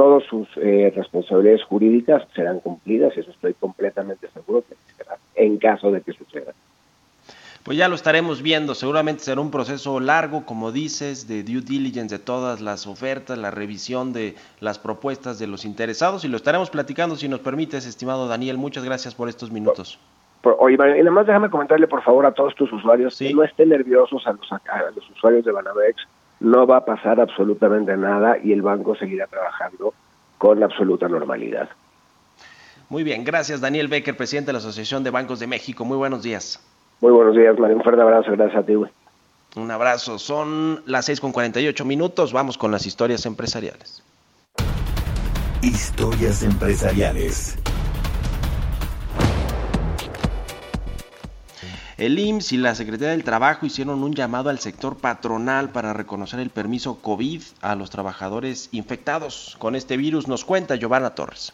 [0.00, 5.92] todas sus eh, responsabilidades jurídicas serán cumplidas, eso estoy completamente seguro que será, en caso
[5.92, 6.54] de que suceda.
[7.64, 12.16] Pues ya lo estaremos viendo, seguramente será un proceso largo, como dices, de due diligence
[12.16, 16.70] de todas las ofertas, la revisión de las propuestas de los interesados y lo estaremos
[16.70, 18.56] platicando si nos permites, estimado Daniel.
[18.56, 20.00] Muchas gracias por estos minutos.
[20.42, 24.26] oye, y además déjame comentarle por favor a todos tus usuarios que no estén nerviosos
[24.26, 26.06] a los, a los usuarios de Banamex
[26.40, 29.94] no va a pasar absolutamente nada y el banco seguirá trabajando
[30.38, 31.68] con absoluta normalidad.
[32.88, 35.84] Muy bien, gracias Daniel Becker, presidente de la Asociación de Bancos de México.
[35.84, 36.58] Muy buenos días.
[37.00, 37.76] Muy buenos días, Mario.
[37.76, 38.74] Un fuerte abrazo, gracias a ti.
[39.56, 40.18] Un abrazo.
[40.18, 42.32] Son las 6 con 48 minutos.
[42.32, 44.02] Vamos con las historias empresariales.
[45.62, 47.58] Historias empresariales.
[52.00, 56.40] El IMSS y la Secretaría del Trabajo hicieron un llamado al sector patronal para reconocer
[56.40, 60.26] el permiso COVID a los trabajadores infectados con este virus.
[60.26, 61.52] Nos cuenta Giovanna Torres.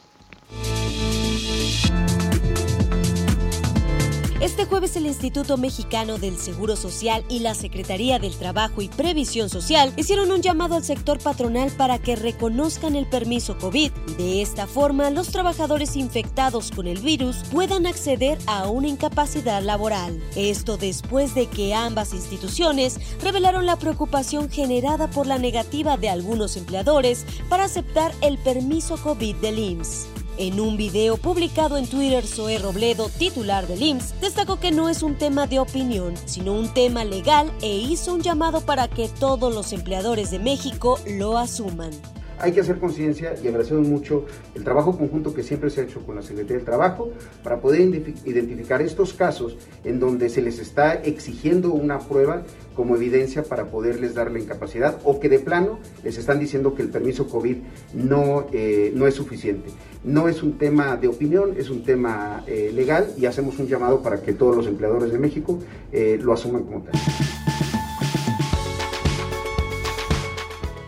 [4.38, 9.48] Este jueves el Instituto Mexicano del Seguro Social y la Secretaría del Trabajo y Previsión
[9.48, 13.92] Social hicieron un llamado al sector patronal para que reconozcan el permiso COVID.
[14.18, 20.22] De esta forma, los trabajadores infectados con el virus puedan acceder a una incapacidad laboral.
[20.36, 26.58] Esto después de que ambas instituciones revelaron la preocupación generada por la negativa de algunos
[26.58, 30.08] empleadores para aceptar el permiso COVID del IMSS.
[30.38, 35.02] En un video publicado en Twitter, Zoe Robledo, titular del IMSS, destacó que no es
[35.02, 39.54] un tema de opinión, sino un tema legal e hizo un llamado para que todos
[39.54, 41.92] los empleadores de México lo asuman
[42.38, 46.00] hay que hacer conciencia y agradecemos mucho el trabajo conjunto que siempre se ha hecho
[46.00, 47.10] con la Secretaría del Trabajo
[47.42, 52.42] para poder identificar estos casos en donde se les está exigiendo una prueba
[52.74, 56.82] como evidencia para poderles dar la incapacidad o que de plano les están diciendo que
[56.82, 57.56] el permiso COVID
[57.94, 59.70] no, eh, no es suficiente.
[60.04, 64.02] No es un tema de opinión, es un tema eh, legal y hacemos un llamado
[64.02, 65.58] para que todos los empleadores de México
[65.90, 66.92] eh, lo asuman como tal.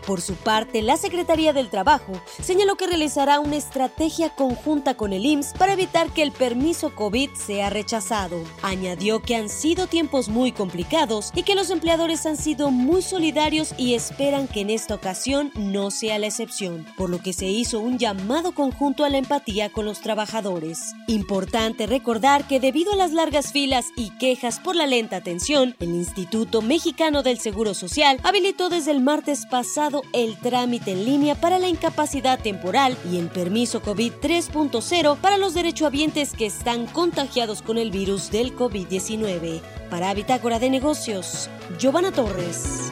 [0.09, 5.23] Por su parte, la Secretaría del Trabajo señaló que realizará una estrategia conjunta con el
[5.23, 8.43] IMSS para evitar que el permiso COVID sea rechazado.
[8.63, 13.75] Añadió que han sido tiempos muy complicados y que los empleadores han sido muy solidarios
[13.77, 17.79] y esperan que en esta ocasión no sea la excepción, por lo que se hizo
[17.79, 20.95] un llamado conjunto a la empatía con los trabajadores.
[21.05, 25.89] Importante recordar que debido a las largas filas y quejas por la lenta atención, el
[25.89, 31.59] Instituto Mexicano del Seguro Social habilitó desde el martes pasado el trámite en línea para
[31.59, 37.77] la incapacidad temporal y el permiso COVID 3.0 para los derechohabientes que están contagiados con
[37.77, 39.61] el virus del COVID-19.
[39.89, 42.89] Para Bitácora de Negocios, Giovanna Torres.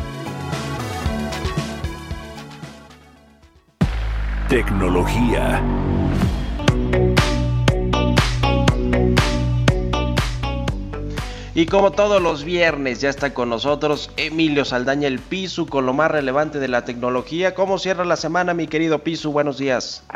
[4.49, 5.61] Tecnología.
[11.57, 15.93] Y como todos los viernes ya está con nosotros Emilio Saldaña el Pisu con lo
[15.93, 17.55] más relevante de la tecnología.
[17.55, 19.31] ¿Cómo cierra la semana, mi querido Pisu?
[19.31, 20.07] Buenos días.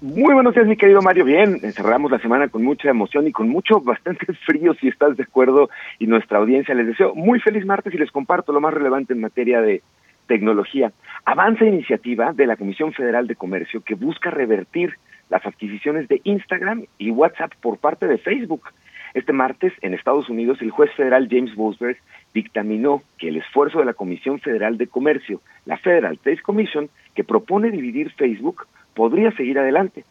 [0.00, 1.24] Muy buenos días, mi querido Mario.
[1.24, 5.22] Bien, cerramos la semana con mucha emoción y con mucho, bastante frío, si estás de
[5.22, 5.70] acuerdo,
[6.00, 9.20] y nuestra audiencia les deseo muy feliz martes y les comparto lo más relevante en
[9.20, 9.82] materia de
[10.26, 10.90] tecnología.
[11.24, 14.94] Avanza iniciativa de la Comisión Federal de Comercio que busca revertir
[15.30, 18.62] las adquisiciones de Instagram y WhatsApp por parte de Facebook.
[19.14, 21.96] Este martes, en Estados Unidos, el juez federal James Boasberg
[22.34, 27.24] dictaminó que el esfuerzo de la Comisión Federal de Comercio, la Federal Trade Commission, que
[27.24, 30.04] propone dividir Facebook, podría seguir adelante.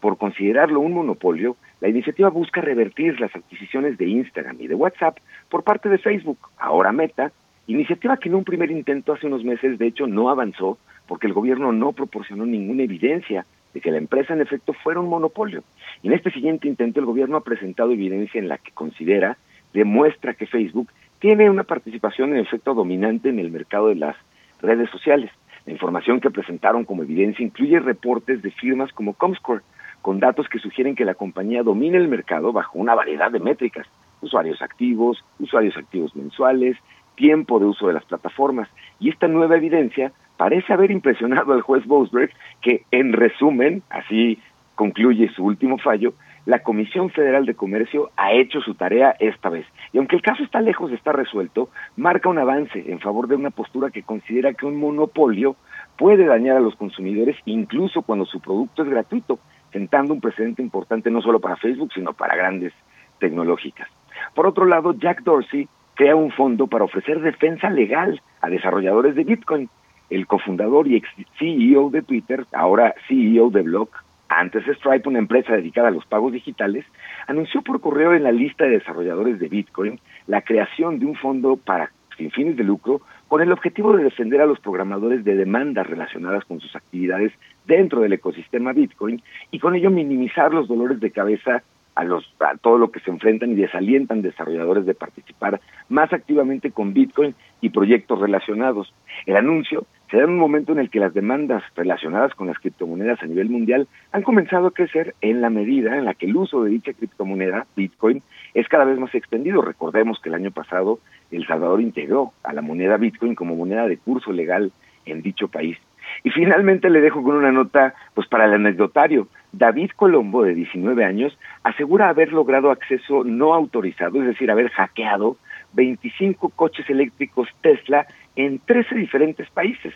[0.00, 5.18] Por considerarlo un monopolio, la iniciativa busca revertir las adquisiciones de Instagram y de WhatsApp
[5.48, 7.32] por parte de Facebook, ahora Meta,
[7.66, 11.32] iniciativa que en un primer intento hace unos meses de hecho no avanzó porque el
[11.32, 15.62] gobierno no proporcionó ninguna evidencia de que la empresa en efecto fuera un monopolio.
[16.02, 19.36] En este siguiente intento el gobierno ha presentado evidencia en la que considera
[19.74, 24.16] demuestra que Facebook tiene una participación en efecto dominante en el mercado de las
[24.62, 25.30] redes sociales.
[25.66, 29.62] La información que presentaron como evidencia incluye reportes de firmas como Comscore,
[30.02, 33.86] con datos que sugieren que la compañía domina el mercado bajo una variedad de métricas,
[34.20, 36.76] usuarios activos, usuarios activos mensuales,
[37.16, 38.68] tiempo de uso de las plataformas.
[39.00, 40.12] Y esta nueva evidencia
[40.44, 42.30] parece haber impresionado al juez Boasberg,
[42.60, 44.38] que en resumen, así
[44.74, 46.12] concluye su último fallo,
[46.44, 49.64] la Comisión Federal de Comercio ha hecho su tarea esta vez.
[49.94, 53.36] Y aunque el caso está lejos de estar resuelto, marca un avance en favor de
[53.36, 55.56] una postura que considera que un monopolio
[55.96, 59.38] puede dañar a los consumidores incluso cuando su producto es gratuito,
[59.72, 62.74] sentando un precedente importante no solo para Facebook, sino para grandes
[63.18, 63.88] tecnológicas.
[64.34, 69.24] Por otro lado, Jack Dorsey crea un fondo para ofrecer defensa legal a desarrolladores de
[69.24, 69.70] Bitcoin
[70.14, 71.08] el cofundador y ex
[71.38, 76.32] CEO de Twitter, ahora CEO de Block, antes Stripe, una empresa dedicada a los pagos
[76.32, 76.84] digitales,
[77.26, 81.56] anunció por correo en la lista de desarrolladores de Bitcoin la creación de un fondo
[81.56, 85.86] para sin fines de lucro con el objetivo de defender a los programadores de demandas
[85.86, 87.32] relacionadas con sus actividades
[87.66, 92.56] dentro del ecosistema Bitcoin y con ello minimizar los dolores de cabeza a, los, a
[92.56, 97.70] todo lo que se enfrentan y desalientan desarrolladores de participar más activamente con Bitcoin y
[97.70, 98.92] proyectos relacionados.
[99.26, 102.60] El anuncio se da en un momento en el que las demandas relacionadas con las
[102.60, 106.36] criptomonedas a nivel mundial han comenzado a crecer en la medida en la que el
[106.36, 108.22] uso de dicha criptomoneda, Bitcoin,
[108.54, 109.60] es cada vez más extendido.
[109.60, 111.00] Recordemos que el año pasado
[111.32, 114.70] El Salvador integró a la moneda Bitcoin como moneda de curso legal
[115.04, 115.78] en dicho país.
[116.22, 119.26] Y finalmente le dejo con una nota pues para el anecdotario.
[119.50, 125.38] David Colombo, de 19 años, asegura haber logrado acceso no autorizado, es decir, haber hackeado
[125.72, 128.06] 25 coches eléctricos Tesla
[128.36, 129.92] en 13 diferentes países.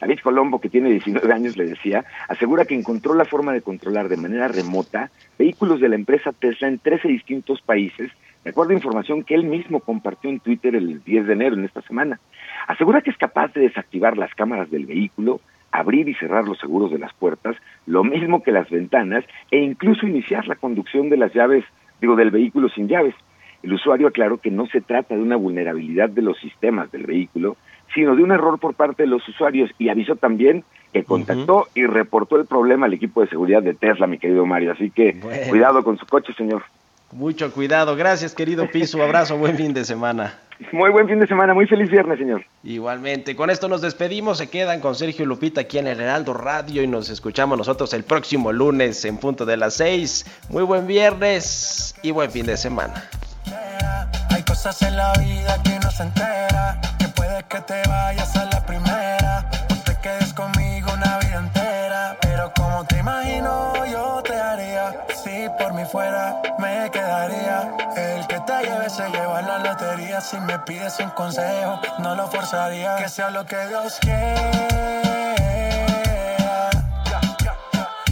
[0.00, 4.08] David Colombo, que tiene 19 años, le decía, asegura que encontró la forma de controlar
[4.08, 8.10] de manera remota vehículos de la empresa Tesla en 13 distintos países,
[8.42, 11.64] de acuerdo a información que él mismo compartió en Twitter el 10 de enero, en
[11.64, 12.18] esta semana.
[12.66, 15.40] Asegura que es capaz de desactivar las cámaras del vehículo,
[15.70, 20.06] abrir y cerrar los seguros de las puertas, lo mismo que las ventanas, e incluso
[20.06, 21.64] iniciar la conducción de las llaves,
[22.00, 23.14] digo, del vehículo sin llaves.
[23.62, 27.58] El usuario aclaró que no se trata de una vulnerabilidad de los sistemas del vehículo,
[27.94, 31.86] sino de un error por parte de los usuarios y avisó también que contactó y
[31.86, 34.72] reportó el problema al equipo de seguridad de Tesla, mi querido Mario.
[34.72, 36.62] Así que cuidado con su coche, señor.
[37.12, 37.96] Mucho cuidado.
[37.96, 39.02] Gracias, querido Piso.
[39.02, 40.34] Abrazo, buen fin de semana.
[40.72, 42.44] Muy buen fin de semana, muy feliz viernes, señor.
[42.62, 46.82] Igualmente, con esto nos despedimos, se quedan con Sergio Lupita aquí en el Heraldo Radio
[46.82, 50.26] y nos escuchamos nosotros el próximo lunes en punto de las seis.
[50.50, 53.08] Muy buen viernes y buen fin de semana.
[54.30, 56.80] Hay cosas en la vida que no se entera,
[57.40, 62.52] puede que te vayas a la primera, o te quedes conmigo una vida entera, pero
[62.54, 68.62] como te imagino yo te haría, si por mí fuera me quedaría, el que te
[68.62, 73.30] lleve se lleva la lotería, si me pides un consejo no lo forzaría, que sea
[73.30, 74.70] lo que Dios quiera